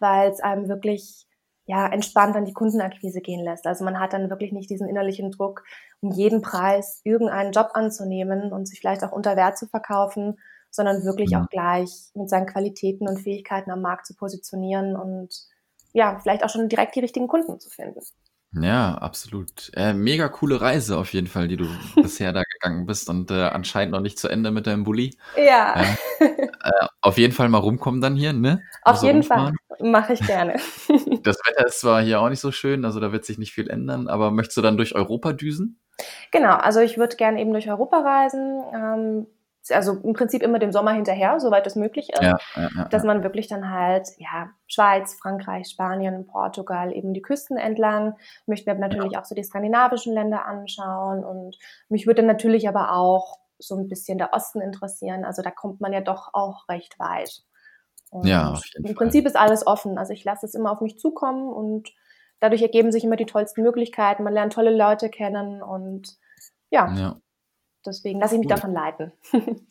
weil 0.00 0.30
es 0.30 0.40
einem 0.40 0.68
wirklich 0.68 1.27
ja, 1.68 1.86
entspannt 1.86 2.34
an 2.34 2.46
die 2.46 2.54
Kundenakquise 2.54 3.20
gehen 3.20 3.44
lässt. 3.44 3.66
Also 3.66 3.84
man 3.84 4.00
hat 4.00 4.14
dann 4.14 4.30
wirklich 4.30 4.52
nicht 4.52 4.70
diesen 4.70 4.88
innerlichen 4.88 5.30
Druck, 5.30 5.64
um 6.00 6.10
jeden 6.10 6.40
Preis 6.40 7.02
irgendeinen 7.04 7.52
Job 7.52 7.72
anzunehmen 7.74 8.52
und 8.54 8.66
sich 8.66 8.80
vielleicht 8.80 9.04
auch 9.04 9.12
unter 9.12 9.36
Wert 9.36 9.58
zu 9.58 9.66
verkaufen, 9.66 10.38
sondern 10.70 11.04
wirklich 11.04 11.30
ja. 11.30 11.40
Mhm. 11.40 11.44
auch 11.44 11.50
gleich 11.50 11.90
mit 12.14 12.30
seinen 12.30 12.46
Qualitäten 12.46 13.06
und 13.06 13.20
Fähigkeiten 13.20 13.70
am 13.70 13.82
Markt 13.82 14.06
zu 14.06 14.14
positionieren 14.14 14.96
und 14.96 15.28
ja, 15.92 16.18
vielleicht 16.22 16.42
auch 16.42 16.48
schon 16.48 16.70
direkt 16.70 16.96
die 16.96 17.00
richtigen 17.00 17.28
Kunden 17.28 17.60
zu 17.60 17.68
finden. 17.68 18.00
Ja, 18.52 18.94
absolut. 18.94 19.70
Äh, 19.74 19.92
mega 19.92 20.28
coole 20.28 20.62
Reise 20.62 20.96
auf 20.96 21.12
jeden 21.12 21.26
Fall, 21.26 21.48
die 21.48 21.58
du 21.58 21.66
bisher 21.96 22.32
da 22.32 22.44
gegangen 22.44 22.86
bist 22.86 23.10
und 23.10 23.30
äh, 23.30 23.42
anscheinend 23.42 23.92
noch 23.92 24.00
nicht 24.00 24.18
zu 24.18 24.28
Ende 24.28 24.50
mit 24.50 24.66
deinem 24.66 24.84
Bulli. 24.84 25.14
Ja. 25.36 25.82
Äh, 25.82 25.96
äh, 26.68 26.86
auf 27.00 27.18
jeden 27.18 27.32
Fall 27.32 27.48
mal 27.48 27.58
rumkommen 27.58 28.00
dann 28.00 28.16
hier, 28.16 28.32
ne? 28.32 28.62
Auf 28.82 28.94
also 28.94 29.06
jeden 29.06 29.18
rumfahren. 29.18 29.56
Fall. 29.68 29.88
Mache 29.88 30.14
ich 30.14 30.26
gerne. 30.26 30.54
das 31.22 31.38
Wetter 31.46 31.66
ist 31.66 31.80
zwar 31.80 32.02
hier 32.02 32.20
auch 32.20 32.28
nicht 32.28 32.40
so 32.40 32.50
schön, 32.50 32.84
also 32.84 33.00
da 33.00 33.12
wird 33.12 33.24
sich 33.24 33.38
nicht 33.38 33.52
viel 33.52 33.70
ändern, 33.70 34.08
aber 34.08 34.30
möchtest 34.30 34.56
du 34.56 34.62
dann 34.62 34.76
durch 34.76 34.94
Europa 34.94 35.32
düsen? 35.32 35.80
Genau, 36.30 36.54
also 36.54 36.80
ich 36.80 36.98
würde 36.98 37.16
gerne 37.16 37.40
eben 37.40 37.52
durch 37.52 37.70
Europa 37.70 38.00
reisen. 38.00 38.62
Ähm, 38.74 39.26
also 39.70 39.94
im 40.02 40.14
Prinzip 40.14 40.42
immer 40.42 40.58
dem 40.58 40.72
Sommer 40.72 40.92
hinterher, 40.92 41.40
soweit 41.40 41.66
es 41.66 41.76
möglich 41.76 42.10
ist, 42.12 42.22
ja, 42.22 42.38
ja, 42.56 42.68
ja, 42.74 42.84
dass 42.86 43.04
man 43.04 43.22
wirklich 43.22 43.48
dann 43.48 43.70
halt, 43.70 44.08
ja, 44.18 44.50
Schweiz, 44.66 45.14
Frankreich, 45.20 45.68
Spanien, 45.68 46.26
Portugal, 46.26 46.92
eben 46.92 47.12
die 47.12 47.22
Küsten 47.22 47.56
entlang. 47.56 48.14
Möchte 48.46 48.72
mir 48.72 48.80
natürlich 48.80 49.18
auch 49.18 49.24
so 49.24 49.34
die 49.34 49.44
skandinavischen 49.44 50.14
Länder 50.14 50.46
anschauen 50.46 51.24
und 51.24 51.58
mich 51.88 52.06
würde 52.06 52.22
natürlich 52.22 52.68
aber 52.68 52.92
auch 52.92 53.38
so 53.58 53.76
ein 53.76 53.88
bisschen 53.88 54.18
der 54.18 54.32
Osten 54.32 54.60
interessieren. 54.60 55.24
Also 55.24 55.42
da 55.42 55.50
kommt 55.50 55.80
man 55.80 55.92
ja 55.92 56.00
doch 56.00 56.30
auch 56.32 56.68
recht 56.68 56.98
weit. 56.98 57.42
Und 58.10 58.26
ja, 58.26 58.58
im 58.74 58.94
Prinzip 58.94 59.26
ist 59.26 59.36
alles 59.36 59.66
offen. 59.66 59.98
Also 59.98 60.12
ich 60.12 60.24
lasse 60.24 60.46
es 60.46 60.54
immer 60.54 60.72
auf 60.72 60.80
mich 60.80 60.98
zukommen 60.98 61.52
und 61.52 61.90
dadurch 62.40 62.62
ergeben 62.62 62.92
sich 62.92 63.04
immer 63.04 63.16
die 63.16 63.26
tollsten 63.26 63.62
Möglichkeiten. 63.62 64.22
Man 64.22 64.32
lernt 64.32 64.52
tolle 64.52 64.74
Leute 64.74 65.10
kennen 65.10 65.62
und 65.62 66.16
ja. 66.70 66.92
ja. 66.94 67.20
Deswegen 67.84 68.20
lasse 68.20 68.34
ich 68.34 68.40
mich 68.40 68.48
cool. 68.48 68.56
davon 68.56 68.72
leiten. 68.72 69.12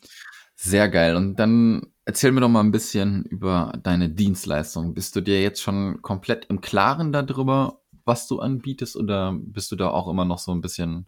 Sehr 0.54 0.88
geil. 0.88 1.14
Und 1.14 1.36
dann 1.36 1.92
erzähl 2.04 2.32
mir 2.32 2.40
doch 2.40 2.48
mal 2.48 2.60
ein 2.60 2.72
bisschen 2.72 3.24
über 3.24 3.72
deine 3.82 4.08
Dienstleistung. 4.08 4.94
Bist 4.94 5.14
du 5.14 5.20
dir 5.20 5.40
jetzt 5.40 5.62
schon 5.62 6.02
komplett 6.02 6.46
im 6.46 6.60
Klaren 6.60 7.12
darüber, 7.12 7.80
was 8.04 8.26
du 8.26 8.40
anbietest, 8.40 8.96
oder 8.96 9.36
bist 9.40 9.70
du 9.70 9.76
da 9.76 9.90
auch 9.90 10.08
immer 10.08 10.24
noch 10.24 10.38
so 10.38 10.50
ein 10.52 10.60
bisschen 10.60 11.06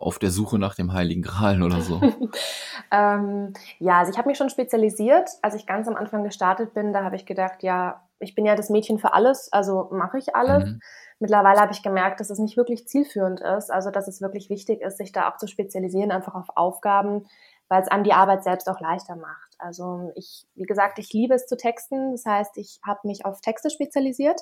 auf 0.00 0.18
der 0.18 0.30
Suche 0.30 0.58
nach 0.58 0.74
dem 0.74 0.92
Heiligen 0.92 1.22
Gral 1.22 1.62
oder 1.62 1.80
so? 1.80 2.00
ähm, 2.90 3.52
ja, 3.78 3.98
also 3.98 4.10
ich 4.10 4.18
habe 4.18 4.28
mich 4.28 4.38
schon 4.38 4.50
spezialisiert. 4.50 5.28
Als 5.42 5.54
ich 5.54 5.66
ganz 5.66 5.86
am 5.86 5.96
Anfang 5.96 6.24
gestartet 6.24 6.74
bin, 6.74 6.92
da 6.92 7.04
habe 7.04 7.16
ich 7.16 7.26
gedacht, 7.26 7.62
ja, 7.62 8.02
ich 8.18 8.34
bin 8.34 8.44
ja 8.44 8.54
das 8.54 8.70
Mädchen 8.70 8.98
für 8.98 9.14
alles, 9.14 9.52
also 9.52 9.88
mache 9.92 10.18
ich 10.18 10.34
alles. 10.34 10.64
Mhm. 10.64 10.80
Mittlerweile 11.18 11.60
habe 11.60 11.72
ich 11.72 11.82
gemerkt, 11.82 12.20
dass 12.20 12.30
es 12.30 12.38
nicht 12.38 12.56
wirklich 12.56 12.86
zielführend 12.88 13.40
ist, 13.40 13.70
also 13.70 13.90
dass 13.90 14.08
es 14.08 14.20
wirklich 14.20 14.48
wichtig 14.48 14.80
ist, 14.80 14.98
sich 14.98 15.12
da 15.12 15.30
auch 15.30 15.36
zu 15.36 15.46
spezialisieren, 15.46 16.10
einfach 16.10 16.34
auf 16.34 16.48
Aufgaben, 16.54 17.26
weil 17.68 17.82
es 17.82 17.88
einem 17.88 18.04
die 18.04 18.12
Arbeit 18.12 18.42
selbst 18.42 18.68
auch 18.68 18.80
leichter 18.80 19.16
macht. 19.16 19.54
Also 19.58 20.12
ich, 20.16 20.46
wie 20.54 20.64
gesagt, 20.64 20.98
ich 20.98 21.12
liebe 21.12 21.34
es 21.34 21.46
zu 21.46 21.56
texten. 21.56 22.12
Das 22.12 22.24
heißt, 22.24 22.56
ich 22.56 22.80
habe 22.86 23.00
mich 23.04 23.24
auf 23.24 23.40
Texte 23.40 23.70
spezialisiert 23.70 24.40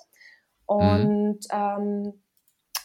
und 0.67 1.39
mhm. 1.39 1.39
ähm, 1.51 2.23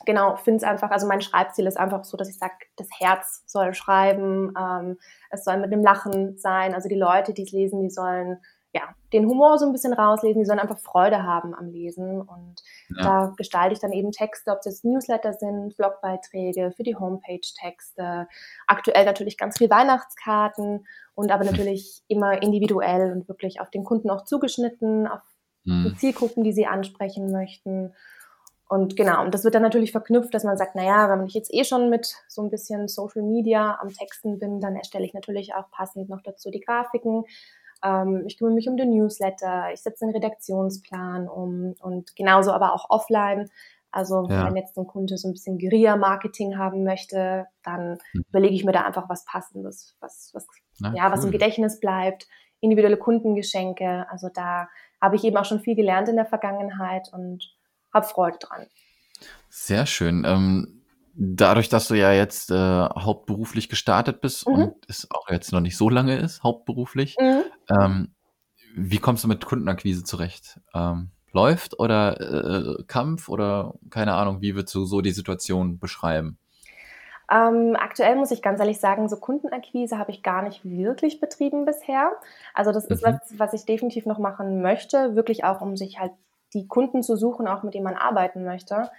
genau, 0.05 0.35
finde 0.35 0.57
es 0.57 0.63
einfach, 0.63 0.91
also 0.91 1.07
mein 1.07 1.21
Schreibziel 1.21 1.67
ist 1.67 1.77
einfach 1.77 2.03
so, 2.03 2.17
dass 2.17 2.29
ich 2.29 2.37
sage, 2.37 2.53
das 2.75 2.87
Herz 2.99 3.43
soll 3.45 3.73
schreiben, 3.73 4.53
ähm, 4.57 4.97
es 5.29 5.43
soll 5.43 5.57
mit 5.57 5.71
dem 5.71 5.83
Lachen 5.83 6.37
sein, 6.37 6.73
also 6.73 6.89
die 6.89 6.95
Leute, 6.95 7.33
die 7.33 7.43
es 7.43 7.51
lesen, 7.51 7.81
die 7.81 7.89
sollen 7.89 8.39
ja, 8.73 8.81
den 9.13 9.27
Humor 9.27 9.59
so 9.59 9.67
ein 9.67 9.71
bisschen 9.71 9.93
rauslesen, 9.93 10.41
die 10.41 10.47
sollen 10.47 10.59
einfach 10.59 10.79
Freude 10.79 11.21
haben 11.23 11.53
am 11.53 11.69
Lesen. 11.69 12.21
Und 12.21 12.55
ja. 12.97 13.03
da 13.03 13.33
gestalte 13.37 13.73
ich 13.73 13.79
dann 13.79 13.91
eben 13.91 14.11
Texte, 14.11 14.51
ob 14.51 14.59
es 14.59 14.65
jetzt 14.65 14.83
Newsletter 14.83 15.33
sind, 15.33 15.77
Blogbeiträge 15.77 16.73
für 16.75 16.81
die 16.81 16.95
Homepage-Texte, 16.95 18.27
aktuell 18.65 19.05
natürlich 19.05 19.37
ganz 19.37 19.59
viel 19.59 19.69
Weihnachtskarten 19.69 20.87
und 21.13 21.31
aber 21.31 21.43
natürlich 21.51 22.01
immer 22.07 22.41
individuell 22.41 23.11
und 23.11 23.27
wirklich 23.27 23.61
auf 23.61 23.69
den 23.69 23.83
Kunden 23.83 24.09
auch 24.09 24.23
zugeschnitten, 24.23 25.07
auf 25.07 25.21
mhm. 25.65 25.89
die 25.89 25.95
Zielgruppen, 25.95 26.43
die 26.43 26.53
sie 26.53 26.65
ansprechen 26.65 27.31
möchten. 27.31 27.93
Und 28.73 28.95
genau, 28.95 29.21
und 29.21 29.35
das 29.35 29.43
wird 29.43 29.53
dann 29.53 29.61
natürlich 29.61 29.91
verknüpft, 29.91 30.33
dass 30.33 30.43
man 30.43 30.57
sagt, 30.57 30.73
naja, 30.73 31.07
wenn 31.07 31.27
ich 31.27 31.35
jetzt 31.35 31.53
eh 31.53 31.63
schon 31.63 31.91
mit 31.91 32.15
so 32.27 32.41
ein 32.41 32.49
bisschen 32.49 32.87
Social 32.87 33.21
Media 33.21 33.77
am 33.79 33.89
Texten 33.89 34.39
bin, 34.39 34.59
dann 34.61 34.75
erstelle 34.75 35.05
ich 35.05 35.13
natürlich 35.13 35.53
auch 35.53 35.69
passend 35.69 36.09
noch 36.09 36.23
dazu 36.23 36.49
die 36.49 36.59
Grafiken. 36.59 37.23
Ähm, 37.83 38.23
ich 38.25 38.39
kümmere 38.39 38.55
mich 38.55 38.67
um 38.67 38.75
den 38.75 38.89
Newsletter, 38.89 39.71
ich 39.71 39.83
setze 39.83 40.05
den 40.05 40.15
Redaktionsplan 40.15 41.29
um 41.29 41.75
und 41.81 42.15
genauso 42.15 42.51
aber 42.51 42.73
auch 42.73 42.89
offline. 42.89 43.47
Also 43.91 44.25
ja. 44.27 44.47
wenn 44.47 44.55
jetzt 44.55 44.75
ein 44.75 44.87
Kunde 44.87 45.19
so 45.19 45.27
ein 45.27 45.33
bisschen 45.33 45.59
Guerilla-Marketing 45.59 46.57
haben 46.57 46.83
möchte, 46.83 47.45
dann 47.61 47.99
mhm. 48.13 48.25
überlege 48.29 48.55
ich 48.55 48.65
mir 48.65 48.71
da 48.71 48.81
einfach 48.85 49.07
was 49.07 49.23
Passendes, 49.25 49.95
was, 49.99 50.31
was, 50.33 50.47
Na, 50.79 50.91
ja, 50.95 51.05
cool. 51.05 51.11
was 51.11 51.25
im 51.25 51.29
Gedächtnis 51.29 51.79
bleibt, 51.79 52.25
individuelle 52.59 52.97
Kundengeschenke. 52.97 54.07
Also 54.09 54.29
da 54.33 54.67
habe 54.99 55.15
ich 55.15 55.23
eben 55.23 55.37
auch 55.37 55.45
schon 55.45 55.59
viel 55.59 55.75
gelernt 55.75 56.09
in 56.09 56.15
der 56.15 56.25
Vergangenheit 56.25 57.13
und 57.13 57.53
habe 57.93 58.05
Freude 58.05 58.37
dran. 58.39 58.67
Sehr 59.49 59.85
schön. 59.85 60.23
Ähm, 60.25 60.81
dadurch, 61.13 61.69
dass 61.69 61.87
du 61.87 61.95
ja 61.95 62.11
jetzt 62.11 62.51
äh, 62.51 62.55
hauptberuflich 62.55 63.69
gestartet 63.69 64.21
bist 64.21 64.47
mhm. 64.47 64.53
und 64.53 64.75
es 64.87 65.07
auch 65.11 65.29
jetzt 65.29 65.51
noch 65.51 65.61
nicht 65.61 65.77
so 65.77 65.89
lange 65.89 66.17
ist, 66.17 66.43
hauptberuflich, 66.43 67.15
mhm. 67.19 67.43
ähm, 67.69 68.15
wie 68.75 68.97
kommst 68.97 69.23
du 69.23 69.27
mit 69.27 69.45
Kundenakquise 69.45 70.03
zurecht? 70.03 70.59
Ähm, 70.73 71.11
läuft 71.31 71.79
oder 71.79 72.19
äh, 72.19 72.83
Kampf 72.87 73.29
oder 73.29 73.73
keine 73.89 74.13
Ahnung, 74.13 74.41
wie 74.41 74.55
würdest 74.55 74.73
du 74.75 74.85
so 74.85 75.01
die 75.01 75.11
Situation 75.11 75.79
beschreiben? 75.79 76.37
Ähm, 77.31 77.75
aktuell 77.79 78.15
muss 78.15 78.31
ich 78.31 78.41
ganz 78.41 78.59
ehrlich 78.59 78.79
sagen, 78.79 79.07
so 79.09 79.15
Kundenakquise 79.17 79.97
habe 79.97 80.11
ich 80.11 80.23
gar 80.23 80.43
nicht 80.43 80.63
wirklich 80.63 81.19
betrieben 81.19 81.65
bisher. 81.65 82.11
Also 82.53 82.71
das 82.71 82.87
mhm. 82.87 82.93
ist 82.95 83.03
was, 83.03 83.33
was 83.37 83.53
ich 83.53 83.65
definitiv 83.65 84.05
noch 84.05 84.19
machen 84.19 84.61
möchte, 84.61 85.15
wirklich 85.15 85.43
auch, 85.43 85.61
um 85.61 85.77
sich 85.77 85.99
halt 85.99 86.11
die 86.53 86.67
Kunden 86.67 87.03
zu 87.03 87.15
suchen, 87.15 87.47
auch 87.47 87.63
mit 87.63 87.73
denen 87.73 87.83
man 87.83 87.95
arbeiten 87.95 88.43
möchte. 88.43 88.89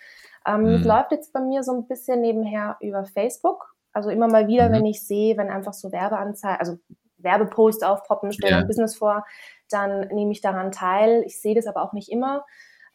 Ähm, 0.46 0.62
mhm. 0.62 0.68
Es 0.68 0.84
läuft 0.84 1.12
jetzt 1.12 1.32
bei 1.32 1.40
mir 1.40 1.62
so 1.62 1.72
ein 1.72 1.86
bisschen 1.86 2.20
nebenher 2.20 2.76
über 2.80 3.04
Facebook. 3.04 3.74
Also 3.92 4.10
immer 4.10 4.28
mal 4.28 4.48
wieder, 4.48 4.68
mhm. 4.68 4.72
wenn 4.72 4.86
ich 4.86 5.06
sehe, 5.06 5.36
wenn 5.36 5.50
einfach 5.50 5.72
so 5.72 5.92
Werbeanzeigen, 5.92 6.58
also 6.58 6.78
Werbeposts 7.18 7.82
aufpoppen, 7.82 8.32
stellen 8.32 8.52
ja. 8.52 8.58
ein 8.60 8.66
Business 8.66 8.96
vor, 8.96 9.24
dann 9.70 10.08
nehme 10.08 10.32
ich 10.32 10.40
daran 10.40 10.72
teil. 10.72 11.22
Ich 11.26 11.40
sehe 11.40 11.54
das 11.54 11.66
aber 11.66 11.82
auch 11.82 11.92
nicht 11.92 12.10
immer. 12.10 12.44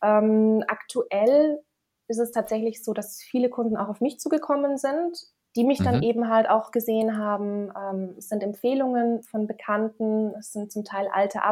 Ähm, 0.01 0.63
aktuell 0.67 1.59
ist 2.07 2.19
es 2.19 2.31
tatsächlich 2.31 2.83
so, 2.83 2.93
dass 2.93 3.21
viele 3.21 3.49
Kunden 3.49 3.77
auch 3.77 3.87
auf 3.87 4.01
mich 4.01 4.19
zugekommen 4.19 4.77
sind, 4.77 5.17
die 5.55 5.63
mich 5.63 5.79
dann 5.79 5.97
mhm. 5.97 6.03
eben 6.03 6.29
halt 6.29 6.49
auch 6.49 6.71
gesehen 6.71 7.17
haben. 7.17 7.71
Ähm, 7.75 8.15
es 8.17 8.29
sind 8.29 8.43
Empfehlungen 8.43 9.23
von 9.23 9.47
Bekannten, 9.47 10.33
es 10.37 10.51
sind 10.51 10.71
zum 10.71 10.83
Teil 10.83 11.07
alte 11.11 11.43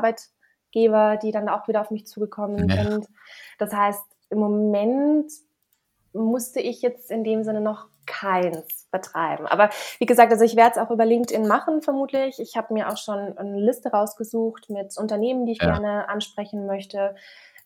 Arbeitgeber, 0.78 1.18
die 1.18 1.32
dann 1.32 1.50
auch 1.50 1.68
wieder 1.68 1.82
auf 1.82 1.92
mich 1.92 2.06
zugekommen 2.08 2.70
ja. 2.70 2.84
sind. 2.84 3.08
Das 3.60 3.74
heißt, 3.74 4.04
im 4.30 4.40
Moment 4.40 5.32
musste 6.14 6.60
ich 6.60 6.82
jetzt 6.82 7.12
in 7.12 7.24
dem 7.24 7.44
Sinne 7.44 7.62
noch 7.62 7.88
keins 8.06 8.88
betreiben. 8.92 9.46
Aber 9.48 9.70
wie 10.00 10.06
gesagt, 10.06 10.32
also 10.32 10.44
ich 10.44 10.56
werde 10.56 10.72
es 10.72 10.78
auch 10.78 10.92
über 10.92 11.06
LinkedIn 11.06 11.48
machen, 11.48 11.82
vermutlich. 11.82 12.40
Ich 12.40 12.56
habe 12.56 12.74
mir 12.74 12.90
auch 12.90 12.98
schon 12.98 13.38
eine 13.38 13.60
Liste 13.60 13.90
rausgesucht 13.90 14.70
mit 14.70 14.98
Unternehmen, 14.98 15.46
die 15.46 15.52
ich 15.54 15.62
ja. 15.62 15.78
gerne 15.78 16.08
ansprechen 16.08 16.66
möchte. 16.66 17.16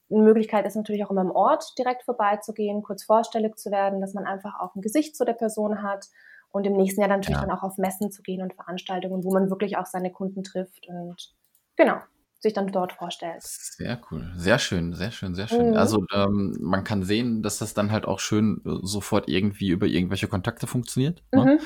Eine 0.10 0.24
Möglichkeit 0.24 0.66
ist 0.66 0.76
natürlich 0.76 1.06
auch 1.06 1.12
immer 1.12 1.22
im 1.22 1.32
Ort 1.32 1.78
direkt 1.78 2.04
vorbeizugehen, 2.04 2.82
kurz 2.82 3.04
vorstellig 3.04 3.58
zu 3.58 3.72
werden, 3.72 4.02
dass 4.02 4.14
man 4.14 4.26
einfach 4.26 4.60
auch 4.60 4.76
ein 4.76 4.82
Gesicht 4.82 5.16
zu 5.16 5.24
der 5.24 5.34
Person 5.34 5.84
hat 5.84 6.08
und 6.50 6.66
im 6.66 6.74
nächsten 6.74 7.00
Jahr 7.00 7.08
dann 7.08 7.20
natürlich 7.20 7.40
ja. 7.40 7.48
dann 7.48 7.58
auch 7.58 7.64
auf 7.64 7.78
Messen 7.78 8.12
zu 8.12 8.22
gehen 8.22 8.42
und 8.42 8.54
Veranstaltungen, 8.54 9.24
wo 9.24 9.32
man 9.32 9.50
wirklich 9.50 9.78
auch 9.78 9.86
seine 9.86 10.12
Kunden 10.12 10.44
trifft 10.44 10.88
und 10.88 11.34
genau 11.78 12.00
sich 12.42 12.54
dann 12.54 12.68
dort 12.68 12.94
vorstellt. 12.94 13.44
Sehr 13.44 14.02
cool, 14.10 14.32
sehr 14.36 14.58
schön, 14.60 14.94
sehr 14.94 15.12
schön, 15.12 15.36
sehr 15.36 15.48
schön. 15.48 15.72
Mhm. 15.72 15.78
Also 15.78 16.04
ähm, 16.14 16.58
man 16.60 16.84
kann 16.84 17.04
sehen, 17.04 17.44
dass 17.44 17.60
das 17.60 17.74
dann 17.74 17.92
halt 17.92 18.06
auch 18.06 18.20
schön 18.20 18.62
äh, 18.66 18.80
sofort 18.82 19.30
irgendwie 19.30 19.70
über 19.70 19.86
irgendwelche 19.86 20.28
Kontakte 20.28 20.68
funktioniert. 20.68 21.24
Ne? 21.32 21.46
Mhm. 21.46 21.60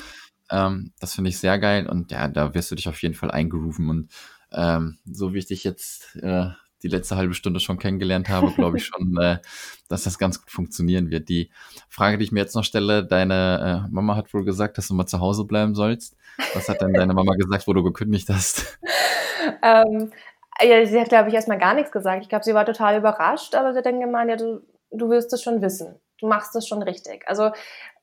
Ähm, 0.50 0.92
das 1.00 1.14
finde 1.14 1.30
ich 1.30 1.38
sehr 1.38 1.58
geil 1.58 1.88
und 1.88 2.12
ja, 2.12 2.28
da 2.28 2.54
wirst 2.54 2.70
du 2.70 2.74
dich 2.74 2.88
auf 2.88 3.02
jeden 3.02 3.14
Fall 3.14 3.30
eingerufen 3.30 3.88
und 3.88 4.10
ähm, 4.52 4.98
so 5.04 5.32
wie 5.32 5.38
ich 5.38 5.46
dich 5.46 5.64
jetzt 5.64 6.16
äh, 6.16 6.50
die 6.82 6.88
letzte 6.88 7.16
halbe 7.16 7.34
Stunde 7.34 7.58
schon 7.58 7.78
kennengelernt 7.78 8.28
habe, 8.28 8.52
glaube 8.52 8.76
ich 8.76 8.84
schon, 8.86 9.16
äh, 9.16 9.38
dass 9.88 10.04
das 10.04 10.18
ganz 10.18 10.40
gut 10.40 10.50
funktionieren 10.50 11.10
wird. 11.10 11.28
Die 11.28 11.50
Frage, 11.88 12.18
die 12.18 12.24
ich 12.24 12.32
mir 12.32 12.40
jetzt 12.40 12.54
noch 12.54 12.64
stelle, 12.64 13.04
deine 13.04 13.86
äh, 13.86 13.92
Mama 13.92 14.14
hat 14.14 14.32
wohl 14.34 14.44
gesagt, 14.44 14.78
dass 14.78 14.88
du 14.88 14.94
mal 14.94 15.06
zu 15.06 15.20
Hause 15.20 15.44
bleiben 15.44 15.74
sollst. 15.74 16.16
Was 16.54 16.68
hat 16.68 16.82
denn 16.82 16.92
deine 16.92 17.14
Mama 17.14 17.34
gesagt, 17.34 17.66
wo 17.66 17.72
du 17.72 17.82
gekündigt 17.82 18.28
hast? 18.28 18.78
ähm, 19.62 20.12
Ja, 20.60 20.86
sie 20.86 21.00
hat, 21.00 21.08
glaube 21.08 21.28
ich, 21.28 21.34
erstmal 21.34 21.58
gar 21.58 21.74
nichts 21.74 21.92
gesagt. 21.92 22.22
Ich 22.22 22.28
glaube, 22.28 22.44
sie 22.44 22.54
war 22.54 22.64
total 22.64 22.98
überrascht, 22.98 23.54
aber 23.54 23.72
sie 23.72 23.78
hat 23.78 23.86
dann 23.86 24.00
gemeint, 24.00 24.30
ja, 24.30 24.36
du, 24.36 24.62
du 24.90 25.10
wirst 25.10 25.32
es 25.32 25.42
schon 25.42 25.60
wissen. 25.62 26.00
Du 26.18 26.26
machst 26.28 26.56
es 26.56 26.66
schon 26.66 26.82
richtig. 26.82 27.28
Also 27.28 27.50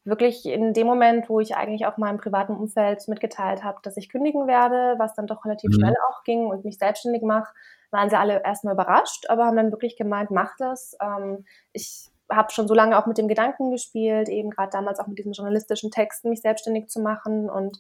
wirklich 0.05 0.45
in 0.45 0.73
dem 0.73 0.85
Moment, 0.85 1.29
wo 1.29 1.39
ich 1.39 1.55
eigentlich 1.55 1.85
auch 1.85 1.97
meinem 1.97 2.17
privaten 2.17 2.55
Umfeld 2.55 3.07
mitgeteilt 3.07 3.63
habe, 3.63 3.79
dass 3.83 3.97
ich 3.97 4.09
kündigen 4.09 4.47
werde, 4.47 4.95
was 4.99 5.15
dann 5.15 5.27
doch 5.27 5.45
relativ 5.45 5.71
mhm. 5.71 5.79
schnell 5.79 5.95
auch 6.09 6.23
ging 6.23 6.45
und 6.45 6.65
mich 6.65 6.77
selbstständig 6.77 7.23
mache, 7.23 7.53
waren 7.91 8.09
sie 8.09 8.17
alle 8.17 8.43
erstmal 8.43 8.73
überrascht, 8.73 9.29
aber 9.29 9.45
haben 9.45 9.55
dann 9.55 9.71
wirklich 9.71 9.95
gemeint, 9.95 10.31
mach 10.31 10.55
das. 10.57 10.97
Ähm, 11.01 11.45
ich 11.71 12.09
habe 12.29 12.51
schon 12.51 12.67
so 12.67 12.73
lange 12.73 12.97
auch 12.97 13.05
mit 13.05 13.17
dem 13.17 13.27
Gedanken 13.27 13.71
gespielt, 13.71 14.29
eben 14.29 14.49
gerade 14.49 14.71
damals 14.71 14.99
auch 14.99 15.07
mit 15.07 15.19
diesen 15.19 15.33
journalistischen 15.33 15.91
Texten, 15.91 16.29
mich 16.29 16.41
selbstständig 16.41 16.89
zu 16.89 16.99
machen. 16.99 17.49
Und 17.49 17.79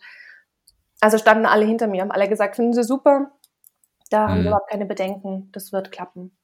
also 1.01 1.17
standen 1.17 1.45
alle 1.45 1.65
hinter 1.65 1.87
mir, 1.87 2.01
haben 2.01 2.11
alle 2.11 2.29
gesagt, 2.29 2.55
finden 2.55 2.73
sie 2.73 2.83
super. 2.83 3.31
Da 4.13 4.27
mhm. 4.27 4.29
haben 4.29 4.37
wir 4.41 4.47
überhaupt 4.49 4.69
keine 4.69 4.85
Bedenken, 4.85 5.49
das 5.53 5.73
wird 5.73 5.91
klappen. 5.91 6.37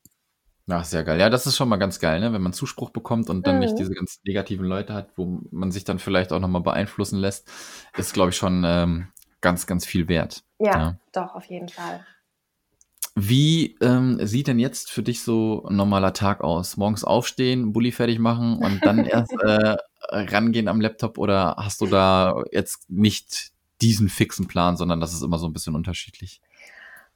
Ach, 0.67 0.83
sehr 0.83 1.03
geil. 1.03 1.19
Ja, 1.19 1.29
das 1.29 1.45
ist 1.45 1.55
schon 1.55 1.69
mal 1.69 1.77
ganz 1.77 1.99
geil, 1.99 2.19
ne? 2.19 2.33
wenn 2.33 2.41
man 2.41 2.51
Zuspruch 2.51 2.89
bekommt 2.89 3.29
und 3.29 3.45
dann 3.45 3.55
mhm. 3.55 3.61
nicht 3.61 3.77
diese 3.77 3.93
ganz 3.93 4.19
negativen 4.25 4.65
Leute 4.65 4.95
hat, 4.95 5.09
wo 5.17 5.41
man 5.51 5.71
sich 5.71 5.83
dann 5.83 5.99
vielleicht 5.99 6.33
auch 6.33 6.39
nochmal 6.39 6.63
beeinflussen 6.63 7.19
lässt, 7.19 7.47
ist, 7.95 8.13
glaube 8.13 8.31
ich, 8.31 8.37
schon 8.37 8.63
ähm, 8.65 9.09
ganz, 9.41 9.67
ganz 9.67 9.85
viel 9.85 10.07
wert. 10.07 10.43
Ja, 10.57 10.77
ja, 10.77 10.99
doch, 11.11 11.35
auf 11.35 11.45
jeden 11.45 11.69
Fall. 11.69 12.03
Wie 13.15 13.77
ähm, 13.81 14.17
sieht 14.25 14.47
denn 14.47 14.57
jetzt 14.57 14.89
für 14.89 15.03
dich 15.03 15.21
so 15.21 15.63
ein 15.69 15.75
normaler 15.75 16.13
Tag 16.13 16.41
aus? 16.41 16.75
Morgens 16.75 17.03
aufstehen, 17.03 17.71
Bulli 17.71 17.91
fertig 17.91 18.17
machen 18.17 18.57
und 18.57 18.83
dann 18.83 18.97
erst 19.05 19.33
äh, 19.43 19.77
rangehen 20.09 20.69
am 20.69 20.81
Laptop 20.81 21.19
oder 21.19 21.55
hast 21.59 21.81
du 21.81 21.85
da 21.85 22.41
jetzt 22.51 22.89
nicht 22.89 23.51
diesen 23.79 24.09
fixen 24.09 24.47
Plan, 24.47 24.75
sondern 24.75 24.99
das 24.99 25.13
ist 25.13 25.21
immer 25.21 25.37
so 25.37 25.45
ein 25.45 25.53
bisschen 25.53 25.75
unterschiedlich? 25.75 26.41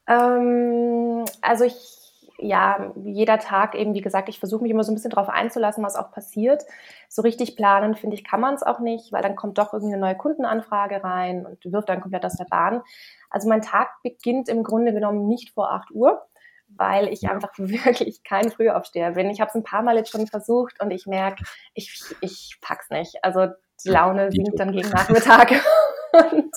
Ähm, 0.06 1.24
also 1.40 1.64
ich 1.64 2.04
ja, 2.38 2.92
jeder 2.96 3.38
Tag 3.38 3.74
eben, 3.74 3.94
wie 3.94 4.00
gesagt, 4.00 4.28
ich 4.28 4.38
versuche 4.38 4.62
mich 4.62 4.72
immer 4.72 4.82
so 4.82 4.92
ein 4.92 4.94
bisschen 4.94 5.10
darauf 5.10 5.28
einzulassen, 5.28 5.84
was 5.84 5.96
auch 5.96 6.10
passiert. 6.10 6.64
So 7.08 7.22
richtig 7.22 7.56
planen, 7.56 7.94
finde 7.94 8.16
ich, 8.16 8.24
kann 8.24 8.40
man 8.40 8.54
es 8.54 8.62
auch 8.62 8.80
nicht, 8.80 9.12
weil 9.12 9.22
dann 9.22 9.36
kommt 9.36 9.58
doch 9.58 9.72
irgendwie 9.72 9.94
eine 9.94 10.02
neue 10.02 10.16
Kundenanfrage 10.16 11.02
rein 11.04 11.46
und 11.46 11.72
wirft 11.72 11.88
dann 11.88 12.00
komplett 12.00 12.24
aus 12.24 12.36
der 12.36 12.46
Bahn. 12.46 12.82
Also 13.30 13.48
mein 13.48 13.62
Tag 13.62 13.88
beginnt 14.02 14.48
im 14.48 14.64
Grunde 14.64 14.92
genommen 14.92 15.28
nicht 15.28 15.52
vor 15.52 15.72
8 15.72 15.92
Uhr, 15.92 16.26
weil 16.68 17.08
ich 17.08 17.28
einfach 17.28 17.52
wirklich 17.56 18.24
kein 18.24 18.50
Frühaufsteher 18.50 19.12
bin. 19.12 19.30
Ich 19.30 19.40
habe 19.40 19.48
es 19.48 19.54
ein 19.54 19.64
paar 19.64 19.82
Mal 19.82 19.96
jetzt 19.96 20.10
schon 20.10 20.26
versucht 20.26 20.82
und 20.82 20.90
ich 20.90 21.06
merke, 21.06 21.44
ich, 21.74 22.02
ich 22.20 22.58
pack's 22.60 22.90
nicht. 22.90 23.22
Also 23.22 23.46
die 23.84 23.90
Laune 23.90 24.32
sinkt 24.32 24.58
dann 24.58 24.72
gegen 24.72 24.90
Nachmittag. 24.90 25.52
und 26.12 26.50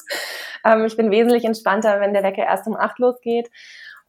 ähm, 0.64 0.86
ich 0.86 0.98
bin 0.98 1.12
wesentlich 1.12 1.46
entspannter, 1.46 2.00
wenn 2.00 2.14
der 2.14 2.24
Wecker 2.24 2.44
erst 2.44 2.68
um 2.68 2.76
8 2.76 3.00
losgeht. 3.00 3.50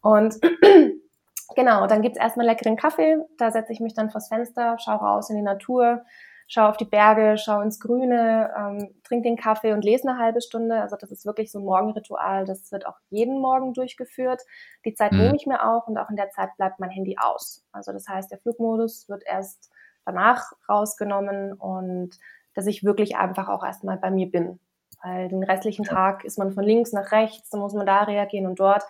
Und 0.01 0.35
Genau, 1.55 1.87
dann 1.87 2.03
gibt's 2.03 2.19
erstmal 2.19 2.47
leckeren 2.47 2.77
Kaffee. 2.77 3.17
Da 3.39 3.51
setze 3.51 3.73
ich 3.73 3.81
mich 3.81 3.95
dann 3.95 4.11
vors 4.11 4.29
Fenster, 4.29 4.77
schaue 4.79 4.99
raus 4.99 5.31
in 5.31 5.37
die 5.37 5.43
Natur, 5.43 6.05
schaue 6.47 6.69
auf 6.69 6.77
die 6.77 6.85
Berge, 6.85 7.39
schaue 7.39 7.65
ins 7.65 7.81
Grüne, 7.81 8.53
ähm, 8.57 8.95
trinke 9.03 9.29
den 9.29 9.37
Kaffee 9.37 9.73
und 9.73 9.85
lese 9.85 10.09
eine 10.09 10.19
halbe 10.19 10.43
Stunde. 10.43 10.81
Also 10.81 10.97
das 10.97 11.11
ist 11.11 11.25
wirklich 11.25 11.51
so 11.51 11.59
ein 11.59 11.65
Morgenritual. 11.65 12.45
Das 12.45 12.71
wird 12.71 12.87
auch 12.87 12.99
jeden 13.09 13.41
Morgen 13.41 13.73
durchgeführt. 13.73 14.43
Die 14.85 14.95
Zeit 14.95 15.13
mhm. 15.13 15.19
nehme 15.19 15.37
ich 15.37 15.47
mir 15.47 15.67
auch 15.67 15.87
und 15.87 15.97
auch 15.97 16.11
in 16.11 16.17
der 16.17 16.31
Zeit 16.31 16.51
bleibt 16.59 16.81
mein 16.81 16.91
Handy 16.91 17.17
aus. 17.19 17.65
Also 17.73 17.93
das 17.93 18.07
heißt, 18.07 18.31
der 18.31 18.39
Flugmodus 18.39 19.09
wird 19.09 19.23
erst 19.27 19.71
danach 20.05 20.53
rausgenommen 20.69 21.55
und 21.55 22.19
dass 22.55 22.67
ich 22.67 22.85
wirklich 22.85 23.17
einfach 23.17 23.49
auch 23.49 23.65
erstmal 23.65 23.97
bei 23.97 24.11
mir 24.11 24.31
bin. 24.31 24.61
Weil 25.03 25.29
den 25.29 25.45
restlichen 25.45 25.85
Tag 25.85 26.25
ist 26.25 26.39
man 26.39 26.53
von 26.53 26.65
links 26.65 26.93
nach 26.93 27.13
rechts, 27.13 27.51
dann 27.51 27.61
muss 27.61 27.75
man 27.75 27.87
da 27.87 28.03
reagieren 28.03 28.47
und 28.47 28.59
dort. 28.59 28.83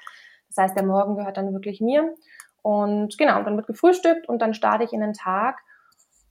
Das 0.48 0.56
heißt, 0.56 0.76
der 0.76 0.84
Morgen 0.84 1.16
gehört 1.16 1.36
dann 1.36 1.52
wirklich 1.52 1.80
mir. 1.80 2.14
Und 2.62 3.18
genau, 3.18 3.42
dann 3.42 3.56
wird 3.56 3.66
gefrühstückt 3.66 4.28
und 4.28 4.40
dann 4.40 4.54
starte 4.54 4.84
ich 4.84 4.92
in 4.92 5.00
den 5.00 5.12
Tag. 5.12 5.60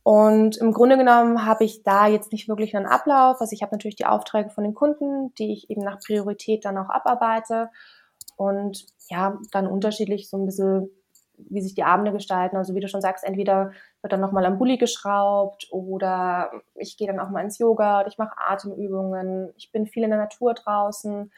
Und 0.04 0.58
im 0.58 0.72
Grunde 0.72 0.98
genommen 0.98 1.46
habe 1.46 1.66
ich 1.66 1.84
da 1.84 2.08
jetzt 2.08 2.32
nicht 2.32 2.48
wirklich 2.48 2.76
einen 2.76 2.86
Ablauf. 2.86 3.42
Also 3.42 3.54
ich 3.54 3.62
habe 3.62 3.74
natürlich 3.74 3.98
die 3.98 4.06
Aufträge 4.06 4.50
von 4.50 4.64
den 4.64 4.74
Kunden, 4.74 5.34
die 5.36 5.52
ich 5.52 5.70
eben 5.70 5.82
nach 5.82 6.00
Priorität 6.00 6.64
dann 6.64 6.78
auch 6.78 6.90
abarbeite. 6.90 7.70
Und 8.38 8.86
ja, 9.10 9.38
dann 9.52 9.68
unterschiedlich 9.68 10.30
so 10.30 10.38
ein 10.38 10.46
bisschen, 10.46 10.90
wie 11.38 11.62
sich 11.62 11.76
die 11.76 11.84
Abende 11.84 12.12
gestalten. 12.12 12.58
Also 12.58 12.76
wie 12.76 12.80
du 12.80 12.88
schon 12.88 13.02
sagst, 13.02 13.24
entweder 13.24 13.72
wird 14.02 14.14
dann 14.14 14.20
nochmal 14.20 14.46
am 14.46 14.58
Bulli 14.58 14.78
geschraubt 14.78 15.68
oder 15.72 16.52
ich 16.76 16.98
gehe 16.98 17.08
dann 17.08 17.20
auch 17.20 17.30
mal 17.30 17.44
ins 17.44 17.58
Yoga 17.58 18.00
oder 18.00 18.08
ich 18.08 18.18
mache 18.18 18.36
Atemübungen. 18.38 19.54
Ich 19.56 19.72
bin 19.72 19.88
viel 19.88 20.04
in 20.04 20.10
der 20.10 20.20
Natur 20.20 20.54
draußen 20.54 21.32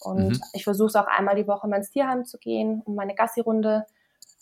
und 0.00 0.28
mhm. 0.28 0.40
ich 0.52 0.64
versuche 0.64 0.88
es 0.88 0.96
auch 0.96 1.06
einmal 1.06 1.36
die 1.36 1.48
Woche 1.48 1.66
mal 1.68 1.76
ins 1.76 1.90
Tierheim 1.90 2.24
zu 2.24 2.38
gehen, 2.38 2.82
um 2.84 2.94
meine 2.94 3.14
Gassi-Runde 3.14 3.86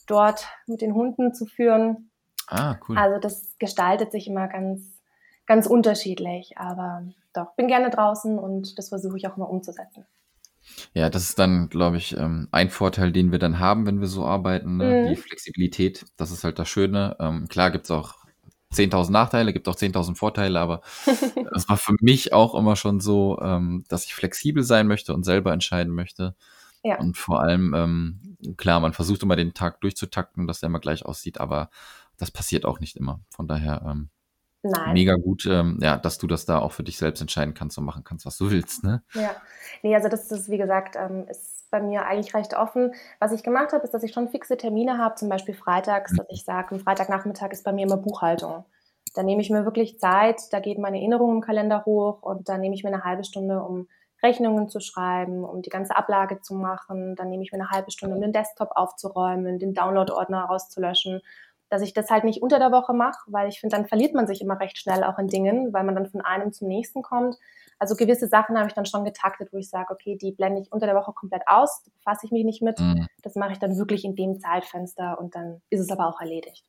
dort 0.06 0.48
mit 0.66 0.80
den 0.80 0.94
Hunden 0.94 1.32
zu 1.32 1.46
führen. 1.46 2.10
Ah, 2.48 2.76
cool. 2.88 2.98
Also 2.98 3.18
das 3.20 3.56
gestaltet 3.58 4.12
sich 4.12 4.26
immer 4.26 4.48
ganz, 4.48 5.00
ganz 5.46 5.66
unterschiedlich, 5.66 6.58
aber 6.58 7.04
doch, 7.32 7.54
bin 7.54 7.68
gerne 7.68 7.90
draußen 7.90 8.38
und 8.38 8.78
das 8.78 8.90
versuche 8.90 9.16
ich 9.16 9.28
auch 9.28 9.36
mal 9.36 9.46
umzusetzen. 9.46 10.06
Ja, 10.92 11.10
das 11.10 11.28
ist 11.28 11.38
dann, 11.38 11.68
glaube 11.68 11.96
ich, 11.96 12.16
ähm, 12.16 12.48
ein 12.52 12.70
Vorteil, 12.70 13.12
den 13.12 13.32
wir 13.32 13.38
dann 13.38 13.58
haben, 13.58 13.86
wenn 13.86 14.00
wir 14.00 14.08
so 14.08 14.24
arbeiten, 14.24 14.76
ne? 14.76 15.04
mhm. 15.04 15.08
die 15.10 15.16
Flexibilität. 15.16 16.04
Das 16.16 16.30
ist 16.30 16.44
halt 16.44 16.58
das 16.58 16.68
Schöne. 16.68 17.16
Ähm, 17.20 17.48
klar 17.48 17.70
gibt 17.70 17.84
es 17.84 17.90
auch 17.90 18.14
10.000 18.72 19.10
Nachteile, 19.10 19.52
gibt 19.52 19.68
auch 19.68 19.76
10.000 19.76 20.16
Vorteile, 20.16 20.60
aber 20.60 20.82
es 21.54 21.68
war 21.68 21.76
für 21.76 21.94
mich 22.00 22.32
auch 22.32 22.54
immer 22.54 22.76
schon 22.76 23.00
so, 23.00 23.38
ähm, 23.40 23.84
dass 23.88 24.04
ich 24.04 24.14
flexibel 24.14 24.62
sein 24.62 24.86
möchte 24.86 25.14
und 25.14 25.24
selber 25.24 25.52
entscheiden 25.52 25.94
möchte. 25.94 26.34
Ja. 26.82 26.98
Und 26.98 27.16
vor 27.16 27.40
allem, 27.40 27.72
ähm, 27.74 28.36
klar, 28.56 28.80
man 28.80 28.92
versucht 28.92 29.22
immer 29.22 29.36
den 29.36 29.54
Tag 29.54 29.80
durchzutakten, 29.80 30.46
dass 30.46 30.60
der 30.60 30.68
immer 30.68 30.80
gleich 30.80 31.06
aussieht, 31.06 31.40
aber 31.40 31.70
das 32.18 32.30
passiert 32.30 32.64
auch 32.66 32.78
nicht 32.80 32.96
immer. 32.96 33.20
Von 33.30 33.48
daher 33.48 33.82
ähm, 33.88 34.10
mega 34.92 35.14
gut, 35.14 35.46
ähm, 35.46 35.78
ja, 35.80 35.96
dass 35.96 36.18
du 36.18 36.26
das 36.26 36.46
da 36.46 36.58
auch 36.58 36.72
für 36.72 36.82
dich 36.82 36.98
selbst 36.98 37.20
entscheiden 37.20 37.54
kannst 37.54 37.78
und 37.78 37.84
machen 37.84 38.04
kannst, 38.04 38.26
was 38.26 38.38
du 38.38 38.50
willst. 38.50 38.84
Ne? 38.84 39.02
Ja, 39.14 39.36
nee, 39.82 39.94
also 39.94 40.08
das 40.08 40.30
ist, 40.30 40.50
wie 40.50 40.58
gesagt, 40.58 40.96
ähm, 40.96 41.26
ist 41.28 41.70
bei 41.70 41.80
mir 41.80 42.06
eigentlich 42.06 42.34
recht 42.34 42.54
offen. 42.54 42.94
Was 43.18 43.32
ich 43.32 43.42
gemacht 43.42 43.72
habe, 43.72 43.82
ist, 43.84 43.92
dass 43.92 44.02
ich 44.02 44.12
schon 44.12 44.28
fixe 44.28 44.56
Termine 44.56 44.98
habe, 44.98 45.16
zum 45.16 45.28
Beispiel 45.28 45.54
freitags, 45.54 46.12
mhm. 46.12 46.16
dass 46.18 46.26
ich 46.30 46.44
sage, 46.44 46.78
Freitagnachmittag 46.78 47.50
ist 47.50 47.64
bei 47.64 47.72
mir 47.72 47.86
immer 47.86 47.96
Buchhaltung. 47.96 48.64
Da 49.14 49.22
nehme 49.22 49.42
ich 49.42 49.50
mir 49.50 49.64
wirklich 49.64 49.98
Zeit, 49.98 50.52
da 50.52 50.60
geht 50.60 50.78
meine 50.78 50.98
Erinnerung 50.98 51.36
im 51.36 51.40
Kalender 51.40 51.84
hoch 51.84 52.22
und 52.22 52.48
da 52.48 52.58
nehme 52.58 52.74
ich 52.74 52.84
mir 52.84 52.92
eine 52.92 53.04
halbe 53.04 53.24
Stunde, 53.24 53.60
um 53.62 53.88
Rechnungen 54.22 54.68
zu 54.68 54.80
schreiben, 54.80 55.44
um 55.44 55.62
die 55.62 55.70
ganze 55.70 55.96
Ablage 55.96 56.40
zu 56.40 56.54
machen. 56.54 57.14
Dann 57.14 57.28
nehme 57.28 57.42
ich 57.42 57.52
mir 57.52 57.58
eine 57.58 57.70
halbe 57.70 57.90
Stunde, 57.90 58.14
um 58.16 58.22
den 58.22 58.32
Desktop 58.32 58.70
aufzuräumen, 58.74 59.58
den 59.58 59.74
Download-Ordner 59.74 60.44
rauszulöschen. 60.44 61.20
Dass 61.74 61.82
ich 61.82 61.92
das 61.92 62.08
halt 62.08 62.22
nicht 62.22 62.40
unter 62.40 62.60
der 62.60 62.70
Woche 62.70 62.94
mache, 62.94 63.18
weil 63.26 63.48
ich 63.48 63.58
finde, 63.58 63.74
dann 63.74 63.86
verliert 63.88 64.14
man 64.14 64.28
sich 64.28 64.40
immer 64.40 64.60
recht 64.60 64.78
schnell 64.78 65.02
auch 65.02 65.18
in 65.18 65.26
Dingen, 65.26 65.72
weil 65.72 65.82
man 65.82 65.96
dann 65.96 66.06
von 66.06 66.20
einem 66.20 66.52
zum 66.52 66.68
nächsten 66.68 67.02
kommt. 67.02 67.36
Also 67.80 67.96
gewisse 67.96 68.28
Sachen 68.28 68.56
habe 68.56 68.68
ich 68.68 68.74
dann 68.74 68.86
schon 68.86 69.04
getaktet, 69.04 69.48
wo 69.50 69.56
ich 69.56 69.68
sage, 69.68 69.92
okay, 69.92 70.16
die 70.16 70.30
blende 70.30 70.60
ich 70.60 70.70
unter 70.70 70.86
der 70.86 70.94
Woche 70.94 71.12
komplett 71.12 71.42
aus, 71.46 71.82
da 71.84 71.90
befasse 71.96 72.26
ich 72.26 72.30
mich 72.30 72.44
nicht 72.44 72.62
mit. 72.62 72.78
Mhm. 72.78 73.08
Das 73.24 73.34
mache 73.34 73.50
ich 73.50 73.58
dann 73.58 73.76
wirklich 73.76 74.04
in 74.04 74.14
dem 74.14 74.38
Zeitfenster 74.38 75.18
und 75.18 75.34
dann 75.34 75.62
ist 75.68 75.80
es 75.80 75.90
aber 75.90 76.06
auch 76.06 76.20
erledigt. 76.20 76.64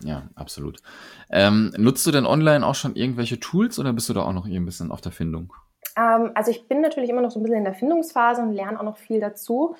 Ja, 0.00 0.22
absolut. 0.36 0.80
Ähm, 1.28 1.74
nutzt 1.76 2.06
du 2.06 2.10
denn 2.10 2.24
online 2.24 2.66
auch 2.66 2.74
schon 2.76 2.96
irgendwelche 2.96 3.38
Tools 3.38 3.78
oder 3.78 3.92
bist 3.92 4.08
du 4.08 4.14
da 4.14 4.22
auch 4.22 4.32
noch 4.32 4.46
ein 4.46 4.64
bisschen 4.64 4.90
auf 4.90 5.02
der 5.02 5.12
Findung? 5.12 5.52
Ähm, 5.98 6.30
also 6.34 6.50
ich 6.50 6.66
bin 6.66 6.80
natürlich 6.80 7.10
immer 7.10 7.20
noch 7.20 7.30
so 7.30 7.40
ein 7.40 7.42
bisschen 7.42 7.58
in 7.58 7.64
der 7.64 7.74
Findungsphase 7.74 8.40
und 8.40 8.54
lerne 8.54 8.80
auch 8.80 8.84
noch 8.84 8.96
viel 8.96 9.20
dazu. 9.20 9.76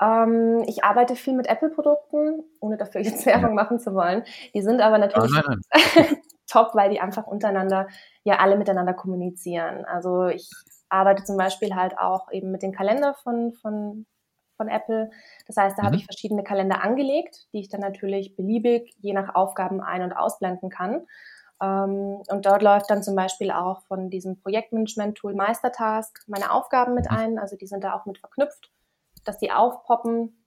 Ähm, 0.00 0.64
ich 0.66 0.84
arbeite 0.84 1.16
viel 1.16 1.34
mit 1.34 1.48
Apple-Produkten, 1.48 2.44
ohne 2.60 2.76
dafür 2.76 3.00
jetzt 3.00 3.26
Werbung 3.26 3.54
machen 3.54 3.80
zu 3.80 3.94
wollen. 3.94 4.24
Die 4.54 4.62
sind 4.62 4.80
aber 4.80 4.98
natürlich 4.98 5.30
oh, 5.30 5.48
nein, 5.48 5.60
nein. 5.96 6.16
top, 6.46 6.74
weil 6.74 6.90
die 6.90 7.00
einfach 7.00 7.26
untereinander 7.26 7.88
ja 8.24 8.36
alle 8.36 8.56
miteinander 8.56 8.94
kommunizieren. 8.94 9.84
Also 9.84 10.26
ich 10.26 10.50
arbeite 10.88 11.24
zum 11.24 11.36
Beispiel 11.36 11.74
halt 11.74 11.98
auch 11.98 12.30
eben 12.32 12.50
mit 12.50 12.62
dem 12.62 12.72
Kalender 12.72 13.14
von, 13.22 13.52
von, 13.52 14.06
von 14.56 14.68
Apple. 14.68 15.10
Das 15.46 15.56
heißt, 15.56 15.76
da 15.78 15.82
mhm. 15.82 15.86
habe 15.86 15.96
ich 15.96 16.04
verschiedene 16.04 16.42
Kalender 16.42 16.82
angelegt, 16.82 17.46
die 17.52 17.60
ich 17.60 17.68
dann 17.68 17.80
natürlich 17.80 18.36
beliebig 18.36 18.94
je 19.00 19.12
nach 19.12 19.34
Aufgaben 19.34 19.80
ein- 19.80 20.02
und 20.02 20.12
ausblenden 20.12 20.70
kann. 20.70 21.06
Ähm, 21.60 22.22
und 22.28 22.46
dort 22.46 22.62
läuft 22.62 22.90
dann 22.90 23.02
zum 23.02 23.14
Beispiel 23.14 23.50
auch 23.50 23.82
von 23.82 24.10
diesem 24.10 24.40
Projektmanagement-Tool 24.40 25.34
Meistertask 25.34 26.20
meine 26.26 26.52
Aufgaben 26.52 26.94
mit 26.94 27.10
mhm. 27.10 27.16
ein. 27.16 27.38
Also 27.38 27.56
die 27.56 27.66
sind 27.66 27.84
da 27.84 27.94
auch 27.94 28.06
mit 28.06 28.18
verknüpft, 28.18 28.70
dass 29.28 29.38
die 29.38 29.52
aufpoppen. 29.52 30.44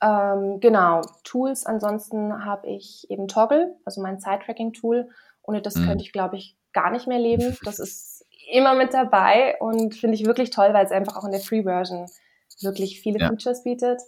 Ähm, 0.00 0.60
genau, 0.60 1.02
Tools. 1.24 1.66
Ansonsten 1.66 2.44
habe 2.44 2.68
ich 2.68 3.10
eben 3.10 3.28
Toggle, 3.28 3.76
also 3.84 4.00
mein 4.00 4.20
Side-Tracking-Tool. 4.20 5.10
Ohne 5.42 5.60
das 5.60 5.74
mhm. 5.74 5.86
könnte 5.86 6.04
ich, 6.04 6.12
glaube 6.12 6.36
ich, 6.36 6.56
gar 6.72 6.90
nicht 6.90 7.06
mehr 7.06 7.18
leben. 7.18 7.56
Das 7.64 7.78
ist 7.78 8.24
immer 8.50 8.74
mit 8.74 8.94
dabei 8.94 9.56
und 9.58 9.94
finde 9.96 10.14
ich 10.14 10.24
wirklich 10.24 10.50
toll, 10.50 10.72
weil 10.72 10.86
es 10.86 10.92
einfach 10.92 11.16
auch 11.16 11.24
in 11.24 11.32
der 11.32 11.40
Free-Version 11.40 12.06
wirklich 12.60 13.00
viele 13.00 13.18
ja. 13.18 13.28
Features 13.28 13.64
bietet. 13.64 14.00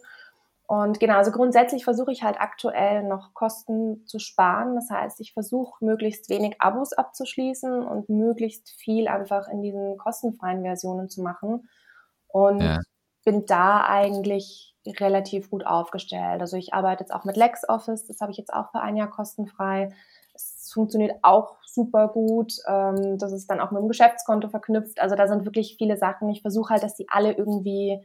Und 0.68 1.00
genau, 1.00 1.14
also 1.14 1.32
grundsätzlich 1.32 1.82
versuche 1.82 2.12
ich 2.12 2.22
halt 2.22 2.38
aktuell 2.38 3.02
noch 3.02 3.34
Kosten 3.34 4.06
zu 4.06 4.18
sparen. 4.18 4.74
Das 4.74 4.90
heißt, 4.90 5.18
ich 5.20 5.32
versuche 5.32 5.84
möglichst 5.84 6.28
wenig 6.28 6.61
Abos 6.61 6.92
abzuschließen 6.92 7.82
und 7.82 8.08
möglichst 8.11 8.70
viel 8.70 9.08
einfach 9.08 9.48
in 9.48 9.62
diesen 9.62 9.96
kostenfreien 9.96 10.62
Versionen 10.62 11.08
zu 11.08 11.22
machen. 11.22 11.68
Und 12.28 12.61
ja. 12.61 12.80
Bin 13.28 13.44
da 13.44 13.84
eigentlich 13.84 14.74
relativ 14.86 15.50
gut 15.50 15.66
aufgestellt. 15.66 16.40
Also 16.40 16.56
ich 16.56 16.72
arbeite 16.72 17.04
jetzt 17.04 17.12
auch 17.12 17.24
mit 17.24 17.36
LexOffice, 17.36 18.06
das 18.06 18.22
habe 18.22 18.32
ich 18.32 18.38
jetzt 18.38 18.54
auch 18.54 18.70
für 18.70 18.80
ein 18.80 18.96
Jahr 18.96 19.10
kostenfrei. 19.10 19.92
Es 20.32 20.70
funktioniert 20.72 21.16
auch 21.20 21.56
super 21.66 22.08
gut. 22.08 22.54
Ähm, 22.66 23.18
das 23.18 23.32
ist 23.32 23.50
dann 23.50 23.60
auch 23.60 23.70
mit 23.70 23.82
dem 23.82 23.88
Geschäftskonto 23.88 24.48
verknüpft. 24.48 24.98
Also 24.98 25.14
da 25.14 25.28
sind 25.28 25.44
wirklich 25.44 25.76
viele 25.76 25.98
Sachen. 25.98 26.30
Ich 26.30 26.40
versuche 26.40 26.70
halt, 26.70 26.82
dass 26.82 26.94
die 26.94 27.06
alle 27.10 27.32
irgendwie 27.32 28.02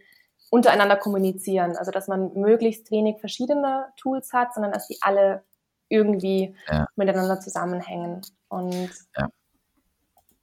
untereinander 0.50 0.98
kommunizieren. 0.98 1.78
Also 1.78 1.92
dass 1.92 2.10
man 2.10 2.34
möglichst 2.34 2.92
wenig 2.92 3.22
verschiedene 3.22 3.86
Tools 3.96 4.34
hat, 4.34 4.54
sondern 4.54 4.74
dass 4.74 4.88
die 4.88 4.98
alle 5.00 5.46
irgendwie 5.88 6.54
ja. 6.68 6.86
miteinander 6.98 7.40
zusammenhängen. 7.40 8.24
Und 8.50 8.92
ja. 9.16 9.30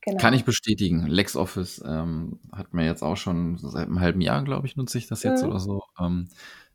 Genau. 0.03 0.19
Kann 0.19 0.35
ich 0.35 0.45
bestätigen. 0.45 1.07
LexOffice 1.07 1.83
ähm, 1.87 2.41
hat 2.53 2.73
mir 2.73 2.87
jetzt 2.87 3.03
auch 3.03 3.17
schon 3.17 3.59
seit 3.59 3.87
einem 3.87 4.01
halben 4.01 4.21
Jahr, 4.21 4.43
glaube 4.45 4.67
ich, 4.67 4.77
nutze 4.77 4.97
ich 4.97 5.07
das 5.07 5.23
jetzt 5.23 5.43
mhm. 5.43 5.51
oder 5.51 5.61
so. 5.61 5.83
Ähm, 5.99 6.29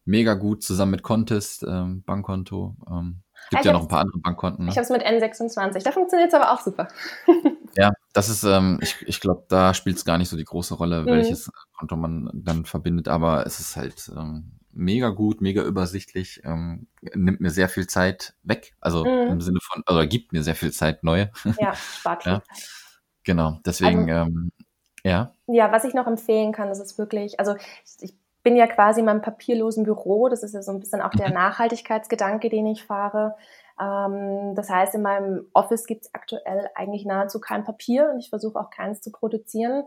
mega 0.05 0.35
gut, 0.35 0.63
zusammen 0.63 0.91
mit 0.91 1.03
Contest, 1.03 1.65
ähm, 1.67 2.03
Bankkonto. 2.03 2.75
Ähm, 2.89 3.23
gibt 3.49 3.65
ja, 3.65 3.71
ja 3.71 3.77
noch 3.77 3.83
ein 3.83 3.87
paar 3.87 4.01
andere 4.01 4.19
Bankkonten. 4.19 4.65
Ne? 4.65 4.71
Ich 4.71 4.77
habe 4.77 4.85
es 4.85 4.89
mit 4.91 5.03
N26, 5.03 5.83
da 5.83 5.91
funktioniert 5.91 6.29
es 6.29 6.33
aber 6.35 6.51
auch 6.51 6.61
super. 6.61 6.87
ja, 7.75 7.93
das 8.13 8.29
ist, 8.29 8.43
ähm, 8.43 8.79
ich, 8.81 8.95
ich 9.07 9.19
glaube, 9.19 9.45
da 9.47 9.73
spielt 9.73 9.97
es 9.97 10.05
gar 10.05 10.17
nicht 10.17 10.29
so 10.29 10.37
die 10.37 10.45
große 10.45 10.75
Rolle, 10.75 11.01
mhm. 11.01 11.07
welches 11.07 11.51
Konto 11.77 11.95
man 11.95 12.29
dann 12.33 12.65
verbindet, 12.65 13.07
aber 13.07 13.45
es 13.45 13.59
ist 13.59 13.75
halt 13.75 14.11
ähm, 14.15 14.59
mega 14.71 15.09
gut, 15.09 15.41
mega 15.41 15.63
übersichtlich, 15.63 16.41
ähm, 16.43 16.87
nimmt 17.13 17.41
mir 17.41 17.49
sehr 17.49 17.69
viel 17.69 17.87
Zeit 17.87 18.35
weg, 18.43 18.75
also 18.81 19.03
mhm. 19.03 19.31
im 19.31 19.41
Sinne 19.41 19.59
von, 19.61 19.83
oder 19.89 20.05
gibt 20.05 20.31
mir 20.31 20.43
sehr 20.43 20.55
viel 20.55 20.71
Zeit 20.71 21.03
neue. 21.03 21.31
Ja, 21.59 21.73
spart 21.99 22.23
viel 22.23 22.33
ja. 22.33 22.43
Zeit. 22.43 22.84
Genau, 23.25 23.57
deswegen, 23.65 24.09
also, 24.09 24.31
ähm, 24.31 24.51
ja. 25.03 25.31
Ja, 25.47 25.71
was 25.71 25.83
ich 25.83 25.93
noch 25.93 26.07
empfehlen 26.07 26.51
kann, 26.51 26.69
das 26.69 26.79
ist 26.79 26.97
wirklich, 26.97 27.39
also 27.39 27.55
ich 27.99 28.15
bin 28.43 28.55
ja 28.55 28.67
quasi 28.67 28.99
in 28.99 29.07
meinem 29.07 29.23
papierlosen 29.23 29.83
Büro, 29.83 30.29
das 30.29 30.43
ist 30.43 30.53
ja 30.53 30.61
so 30.61 30.71
ein 30.71 30.79
bisschen 30.79 31.01
auch 31.01 31.09
der 31.09 31.29
mhm. 31.29 31.33
Nachhaltigkeitsgedanke, 31.33 32.49
den 32.49 32.67
ich 32.67 32.83
fahre. 32.83 33.35
Ähm, 33.81 34.53
das 34.55 34.69
heißt, 34.69 34.93
in 34.95 35.01
meinem 35.01 35.47
Office 35.53 35.87
gibt 35.87 36.05
es 36.05 36.13
aktuell 36.13 36.69
eigentlich 36.75 37.05
nahezu 37.05 37.39
kein 37.39 37.63
Papier 37.63 38.11
und 38.13 38.19
ich 38.19 38.29
versuche 38.29 38.59
auch 38.59 38.69
keins 38.69 39.01
zu 39.01 39.11
produzieren. 39.11 39.85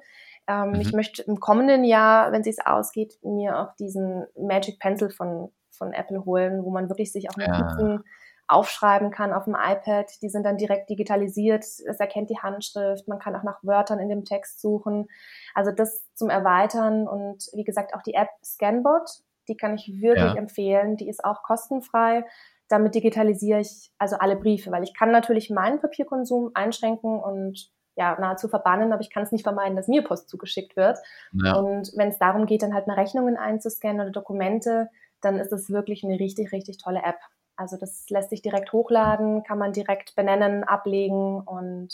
Ähm, 0.49 0.71
mhm. 0.71 0.81
Ich 0.81 0.93
möchte 0.93 1.23
im 1.23 1.39
kommenden 1.39 1.85
Jahr, 1.85 2.33
wenn 2.33 2.43
es 2.43 2.59
ausgeht, 2.59 3.19
mir 3.23 3.61
auch 3.61 3.77
diesen 3.77 4.27
Magic 4.37 4.81
Pencil 4.81 5.11
von, 5.11 5.53
von 5.71 5.93
Apple 5.93 6.25
holen, 6.25 6.65
wo 6.65 6.71
man 6.71 6.89
wirklich 6.89 7.13
sich 7.13 7.31
auch 7.31 7.37
Notizen 7.37 7.91
ja 7.91 8.01
aufschreiben 8.49 9.11
kann 9.11 9.33
auf 9.33 9.45
dem 9.45 9.55
iPad. 9.55 10.11
Die 10.23 10.31
sind 10.31 10.45
dann 10.45 10.57
direkt 10.57 10.89
digitalisiert. 10.89 11.65
Es 11.65 12.01
erkennt 12.01 12.31
die 12.31 12.39
Handschrift. 12.39 13.07
Man 13.07 13.19
kann 13.19 13.37
auch 13.37 13.43
nach 13.43 13.63
Wörtern 13.63 13.99
in 13.99 14.09
dem 14.09 14.25
Text 14.25 14.61
suchen. 14.61 15.09
Also 15.55 15.71
das 15.71 16.03
zum 16.15 16.31
Erweitern 16.31 17.07
und 17.07 17.49
wie 17.53 17.65
gesagt 17.65 17.95
auch 17.95 18.03
die 18.03 18.15
App 18.15 18.31
Scanbot, 18.43 19.09
die 19.49 19.57
kann 19.57 19.75
ich 19.75 20.01
wirklich 20.01 20.35
ja. 20.35 20.37
empfehlen. 20.37 20.97
Die 20.97 21.09
ist 21.09 21.25
auch 21.25 21.43
kostenfrei. 21.43 22.25
Damit 22.69 22.95
digitalisiere 22.95 23.61
ich 23.61 23.91
also 23.99 24.17
alle 24.17 24.37
Briefe, 24.37 24.71
weil 24.71 24.83
ich 24.83 24.95
kann 24.95 25.11
natürlich 25.11 25.51
meinen 25.51 25.81
Papierkonsum 25.81 26.51
einschränken 26.55 27.21
und 27.21 27.71
ja, 27.97 28.17
nahezu 28.21 28.49
verbannen, 28.49 28.93
aber 28.93 29.01
ich 29.01 29.11
kann 29.11 29.25
es 29.25 29.33
nicht 29.33 29.43
vermeiden, 29.43 29.77
dass 29.77 29.89
mir 29.89 30.05
Post 30.05 30.29
zugeschickt 30.29 30.77
wird. 30.77 30.99
Ja. 31.33 31.57
Und 31.57 31.91
wenn 31.97 32.11
es 32.11 32.19
darum 32.19 32.47
geht, 32.47 32.63
dann 32.63 32.73
halt 32.73 32.87
mal 32.87 32.95
Rechnungen 32.95 33.37
einzuscannen 33.37 34.01
oder 34.01 34.11
Dokumente, 34.11 34.89
dann 35.21 35.39
ist 35.41 35.53
es 35.53 35.69
wirklich 35.69 36.05
eine 36.05 36.19
richtig, 36.21 36.53
richtig 36.53 36.79
tolle 36.79 37.01
App. 37.03 37.19
Also 37.59 37.77
das 37.77 38.09
lässt 38.09 38.31
sich 38.31 38.41
direkt 38.41 38.73
hochladen, 38.73 39.43
kann 39.43 39.59
man 39.59 39.73
direkt 39.73 40.15
benennen, 40.15 40.63
ablegen 40.63 41.41
und 41.41 41.89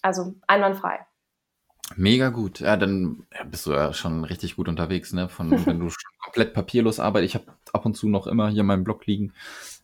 also 0.00 0.34
einwandfrei. 0.46 1.00
Mega 1.94 2.30
gut. 2.30 2.60
Ja, 2.60 2.78
dann 2.78 3.26
bist 3.50 3.66
du 3.66 3.72
ja 3.72 3.92
schon 3.92 4.24
richtig 4.24 4.56
gut 4.56 4.68
unterwegs, 4.68 5.12
ne? 5.12 5.28
Von 5.28 5.50
wenn 5.66 5.78
du 5.78 5.90
schon 5.90 6.12
komplett 6.24 6.54
papierlos 6.54 7.00
arbeitest. 7.00 7.34
Ich 7.34 7.40
habe 7.40 7.54
ab 7.74 7.84
und 7.84 7.98
zu 7.98 8.08
noch 8.08 8.26
immer 8.26 8.48
hier 8.48 8.62
meinen 8.62 8.82
Blog 8.82 9.06
liegen, 9.06 9.34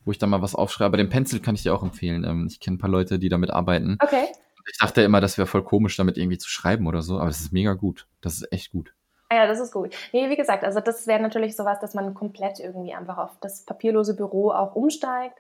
wo 0.07 0.11
ich 0.11 0.19
dann 0.19 0.31
mal 0.31 0.41
was 0.41 0.55
aufschreibe. 0.55 0.97
Den 0.97 1.11
Pencil 1.11 1.41
kann 1.41 1.55
ich 1.55 1.65
dir 1.65 1.75
auch 1.75 1.83
empfehlen. 1.83 2.25
Ähm, 2.25 2.47
ich 2.51 2.59
kenne 2.59 2.77
ein 2.77 2.81
paar 2.81 2.91
Leute, 2.91 3.19
die 3.19 3.29
damit 3.29 3.51
arbeiten. 3.51 3.99
Okay. 4.03 4.29
Ich 4.71 4.79
dachte 4.79 5.03
immer, 5.03 5.21
das 5.21 5.37
wäre 5.37 5.47
voll 5.47 5.65
komisch, 5.65 5.97
damit 5.97 6.17
irgendwie 6.17 6.39
zu 6.39 6.49
schreiben 6.49 6.87
oder 6.87 7.03
so, 7.03 7.19
aber 7.19 7.29
es 7.29 7.41
ist 7.41 7.53
mega 7.53 7.75
gut. 7.75 8.07
Das 8.23 8.35
ist 8.37 8.51
echt 8.53 8.73
gut. 8.73 8.95
Ah 9.33 9.37
ja, 9.37 9.47
das 9.47 9.61
ist 9.61 9.73
gut. 9.73 9.95
Nee, 10.13 10.29
wie 10.29 10.37
gesagt, 10.37 10.63
also 10.63 10.81
das 10.81 11.07
wäre 11.07 11.23
natürlich 11.23 11.57
sowas, 11.57 11.81
dass 11.81 11.95
man 11.95 12.13
komplett 12.13 12.61
irgendwie 12.61 12.93
einfach 12.93 13.17
auf 13.17 13.31
das 13.41 13.65
papierlose 13.65 14.15
Büro 14.15 14.51
auch 14.51 14.75
umsteigt. 14.77 15.39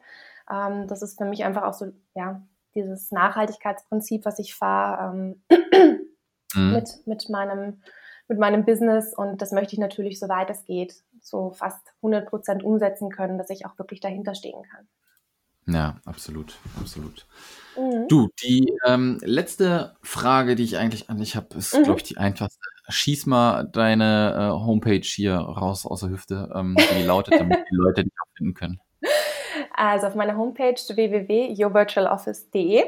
Ähm, 0.51 0.87
das 0.87 1.03
ist 1.03 1.19
für 1.19 1.27
mich 1.27 1.45
einfach 1.45 1.65
auch 1.65 1.75
so, 1.75 1.93
ja, 2.15 2.41
dieses 2.75 3.13
Nachhaltigkeitsprinzip, 3.13 4.25
was 4.25 4.39
ich 4.39 4.55
fahre 4.55 5.13
ähm, 5.15 5.43
mhm. 6.55 6.73
mit, 6.73 7.07
mit, 7.07 7.29
meinem, 7.29 7.83
mit 8.29 8.39
meinem 8.39 8.65
Business. 8.65 9.13
Und 9.13 9.43
das 9.43 9.53
möchte 9.53 9.75
ich 9.75 9.79
natürlich, 9.79 10.19
soweit 10.19 10.49
es 10.49 10.65
geht, 10.65 10.95
so 11.21 11.51
fast 11.51 11.87
100 11.97 12.31
Prozent 12.31 12.63
umsetzen 12.63 13.11
können, 13.11 13.37
dass 13.37 13.51
ich 13.51 13.67
auch 13.67 13.77
wirklich 13.79 14.01
dahinter 14.01 14.35
stehen 14.35 14.63
kann. 14.63 14.89
Ja, 15.67 16.01
absolut, 16.07 16.57
absolut. 16.81 17.27
Mhm. 17.77 18.09
Du, 18.09 18.31
die 18.43 18.73
ähm, 18.87 19.19
letzte 19.23 19.97
Frage, 20.01 20.57
die 20.57 20.65
ich 20.65 20.79
eigentlich 20.79 21.11
an 21.11 21.19
dich 21.19 21.37
habe, 21.37 21.55
ist, 21.59 21.77
mhm. 21.77 21.83
glaube 21.83 21.99
ich, 21.99 22.05
die 22.05 22.17
einfachste. 22.17 22.72
Schieß 22.89 23.27
mal 23.27 23.65
deine 23.65 24.35
äh, 24.35 24.51
Homepage 24.65 25.03
hier 25.03 25.37
raus 25.37 25.85
aus 25.87 26.01
der 26.01 26.11
Hüfte, 26.11 26.51
ähm, 26.55 26.77
wie 26.77 27.01
die 27.01 27.07
lautet, 27.07 27.35
damit 27.39 27.59
die 27.71 27.77
Leute 27.77 28.05
dich 28.05 28.13
auch 28.21 28.29
finden 28.37 28.55
können. 28.55 28.81
Also 29.73 30.09
auf 30.09 30.15
meiner 30.15 30.37
Homepage 30.37 30.75
www.yourvirtualoffice.de. 30.75 32.85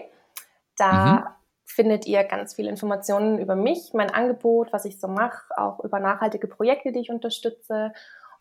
Da 0.76 1.14
mhm. 1.14 1.24
findet 1.64 2.07
ihr 2.07 2.22
ganz 2.24 2.54
viele 2.54 2.70
Informationen 2.70 3.38
über 3.38 3.57
mich, 3.57 3.92
mein 3.94 4.11
Angebot, 4.11 4.72
was 4.72 4.85
ich 4.85 5.00
so 5.00 5.09
mache, 5.09 5.42
auch 5.57 5.83
über 5.85 6.00
nachhaltige 6.00 6.48
Projekte, 6.48 6.92
die 6.92 7.00
ich 7.00 7.11
unterstütze. 7.11 7.92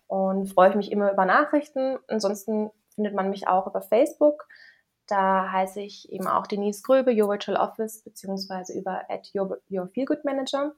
Und 0.08 0.48
freue 0.48 0.70
ich 0.70 0.76
mich 0.76 0.92
immer 0.92 1.12
über 1.12 1.26
Nachrichten. 1.26 1.98
Ansonsten 2.08 2.72
findet 2.94 3.14
man 3.14 3.30
mich 3.30 3.48
auch 3.48 3.68
über 3.68 3.82
Facebook. 3.82 4.48
Da 5.08 5.52
heiße 5.52 5.82
ich 5.82 6.12
eben 6.12 6.28
auch 6.28 6.48
Denise 6.48 6.82
Gröbe, 6.84 7.12
Your 7.12 7.30
Virtual 7.30 7.58
Office, 7.58 8.04
beziehungsweise 8.04 8.78
über 8.78 9.02
at 9.10 9.30
Your, 9.36 9.58
Your 9.70 9.88
Feelgood 9.88 10.24
Manager. 10.24 10.74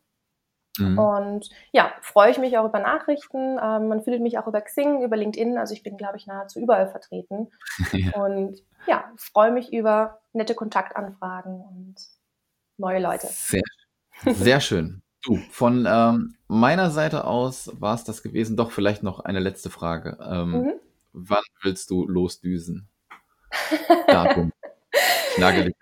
Mhm. 0.80 0.98
Und 0.98 1.50
ja, 1.72 1.92
freue 2.02 2.32
ich 2.32 2.38
mich 2.38 2.58
auch 2.58 2.66
über 2.66 2.80
Nachrichten. 2.80 3.58
Ähm, 3.62 3.88
man 3.88 4.02
findet 4.02 4.22
mich 4.22 4.38
auch 4.38 4.48
über 4.48 4.62
Xing, 4.62 5.04
über 5.04 5.18
LinkedIn. 5.18 5.58
Also 5.58 5.74
ich 5.74 5.84
bin, 5.84 5.98
glaube 5.98 6.18
ich, 6.18 6.28
nahezu 6.28 6.60
überall 6.60 6.88
vertreten. 6.88 7.50
ja. 7.92 8.12
Und 8.14 8.62
ja, 8.88 9.12
freue 9.18 9.52
mich 9.52 9.74
über 9.74 10.20
nette 10.34 10.56
Kontaktanfragen 10.56 11.62
und 11.62 11.96
neue 12.78 13.00
Leute. 13.00 13.28
Sehr, 13.28 13.64
sehr 14.26 14.60
schön. 14.60 15.02
Du, 15.24 15.38
von 15.50 15.88
ähm, 15.90 16.36
meiner 16.48 16.92
Seite 16.92 17.26
aus 17.26 17.72
war 17.80 17.96
es 17.96 18.04
das 18.04 18.22
gewesen. 18.22 18.58
Doch 18.58 18.72
vielleicht 18.72 19.02
noch 19.02 19.20
eine 19.20 19.40
letzte 19.40 19.70
Frage. 19.70 20.18
Ähm, 20.22 20.52
mhm. 20.52 20.74
Wann 21.14 21.44
willst 21.62 21.90
du 21.90 22.08
losdüsen? 22.08 22.88
Datum. 24.08 24.52
Nagel 25.38 25.66
dich 25.66 25.76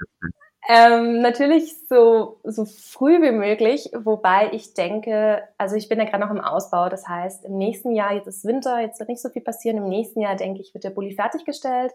ähm, 0.75 1.21
natürlich 1.21 1.75
so, 1.87 2.39
so 2.43 2.65
früh 2.65 3.21
wie 3.21 3.31
möglich, 3.31 3.91
wobei 3.95 4.49
ich 4.53 4.73
denke, 4.73 5.43
also 5.59 5.75
ich 5.75 5.87
bin 5.87 5.99
ja 5.99 6.05
gerade 6.05 6.23
noch 6.23 6.31
im 6.31 6.41
Ausbau, 6.41 6.89
das 6.89 7.07
heißt 7.07 7.45
im 7.45 7.57
nächsten 7.57 7.91
Jahr, 7.91 8.13
jetzt 8.13 8.27
ist 8.27 8.43
Winter, 8.43 8.79
jetzt 8.79 8.99
wird 8.99 9.09
nicht 9.09 9.21
so 9.21 9.29
viel 9.29 9.43
passieren, 9.43 9.77
im 9.77 9.87
nächsten 9.87 10.19
Jahr 10.19 10.35
denke 10.35 10.61
ich, 10.61 10.73
wird 10.73 10.83
der 10.83 10.89
Bulli 10.89 11.13
fertiggestellt 11.13 11.93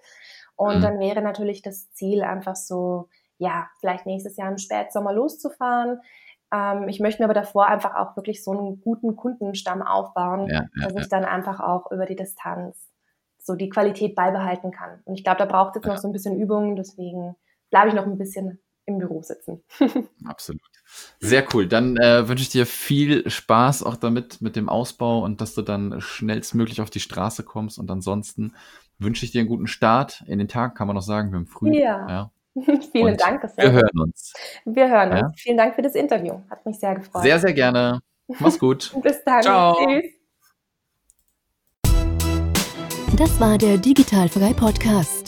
und 0.55 0.79
mhm. 0.79 0.83
dann 0.83 1.01
wäre 1.01 1.23
natürlich 1.23 1.61
das 1.63 1.93
Ziel 1.93 2.23
einfach 2.23 2.55
so, 2.55 3.09
ja, 3.39 3.69
vielleicht 3.81 4.07
nächstes 4.07 4.37
Jahr 4.37 4.51
im 4.51 4.59
Spätsommer 4.59 5.13
loszufahren. 5.13 6.01
Ähm, 6.55 6.89
ich 6.89 7.01
möchte 7.01 7.21
mir 7.21 7.27
aber 7.27 7.35
davor 7.35 7.67
einfach 7.67 7.97
auch 7.97 8.17
wirklich 8.17 8.45
so 8.45 8.53
einen 8.53 8.81
guten 8.81 9.17
Kundenstamm 9.17 9.83
aufbauen, 9.83 10.47
ja, 10.47 10.67
ja, 10.77 10.89
dass 10.89 10.95
ich 10.95 11.09
dann 11.09 11.25
einfach 11.25 11.59
auch 11.59 11.91
über 11.91 12.07
die 12.07 12.17
Distanz 12.17 12.89
so 13.41 13.57
die 13.57 13.71
Qualität 13.71 14.15
beibehalten 14.15 14.71
kann. 14.71 15.01
Und 15.05 15.15
ich 15.15 15.25
glaube, 15.25 15.39
da 15.39 15.47
braucht 15.47 15.71
es 15.71 15.83
jetzt 15.83 15.89
noch 15.89 15.99
so 15.99 16.07
ein 16.07 16.13
bisschen 16.13 16.39
Übung, 16.39 16.77
deswegen 16.77 17.35
bleibe 17.71 17.89
ich 17.89 17.95
noch 17.95 18.07
ein 18.07 18.19
bisschen 18.19 18.61
im 18.89 18.99
Büro 18.99 19.23
sitzen. 19.23 19.63
Absolut. 20.25 20.63
Sehr 21.21 21.45
cool. 21.53 21.69
Dann 21.69 21.97
äh, 21.99 22.27
wünsche 22.29 22.43
ich 22.43 22.49
dir 22.49 22.67
viel 22.67 23.29
Spaß 23.29 23.83
auch 23.83 23.97
damit, 23.97 24.41
mit 24.41 24.57
dem 24.57 24.69
Ausbau 24.69 25.23
und 25.23 25.41
dass 25.41 25.55
du 25.55 25.63
dann 25.63 26.01
schnellstmöglich 26.01 26.81
auf 26.81 26.91
die 26.91 27.01
Straße 27.01 27.45
kommst. 27.45 27.79
Und 27.79 27.91
ansonsten 27.91 28.55
wünsche 28.99 29.25
ich 29.25 29.31
dir 29.31 29.41
einen 29.41 29.49
guten 29.49 29.67
Start 29.67 30.25
in 30.27 30.39
den 30.39 30.49
Tag, 30.49 30.75
kann 30.75 30.87
man 30.87 30.97
noch 30.97 31.03
sagen, 31.03 31.31
wir 31.31 31.39
haben 31.39 31.47
früh. 31.47 31.77
Ja. 31.77 32.09
ja. 32.09 32.31
Vielen 32.93 33.13
und 33.13 33.21
Dank. 33.21 33.43
Wir 33.57 33.73
hören 33.73 34.01
uns. 34.01 34.33
Wir 34.65 34.89
hören 34.89 35.13
ja? 35.13 35.27
uns. 35.27 35.41
Vielen 35.41 35.57
Dank 35.59 35.75
für 35.75 35.83
das 35.83 35.95
Interview. 35.95 36.41
Hat 36.51 36.65
mich 36.67 36.79
sehr 36.79 36.95
gefreut. 36.95 37.23
Sehr, 37.23 37.39
sehr 37.39 37.53
gerne. 37.53 38.01
Mach's 38.27 38.59
gut. 38.59 38.93
Bis 39.03 39.23
dann. 39.25 39.43
Ciao. 39.43 39.77
Tschüss. 39.77 40.15
Das 43.17 43.41
war 43.41 43.59
der 43.59 43.79
Digitalfrei 43.79 44.55
Podcast. 44.55 45.28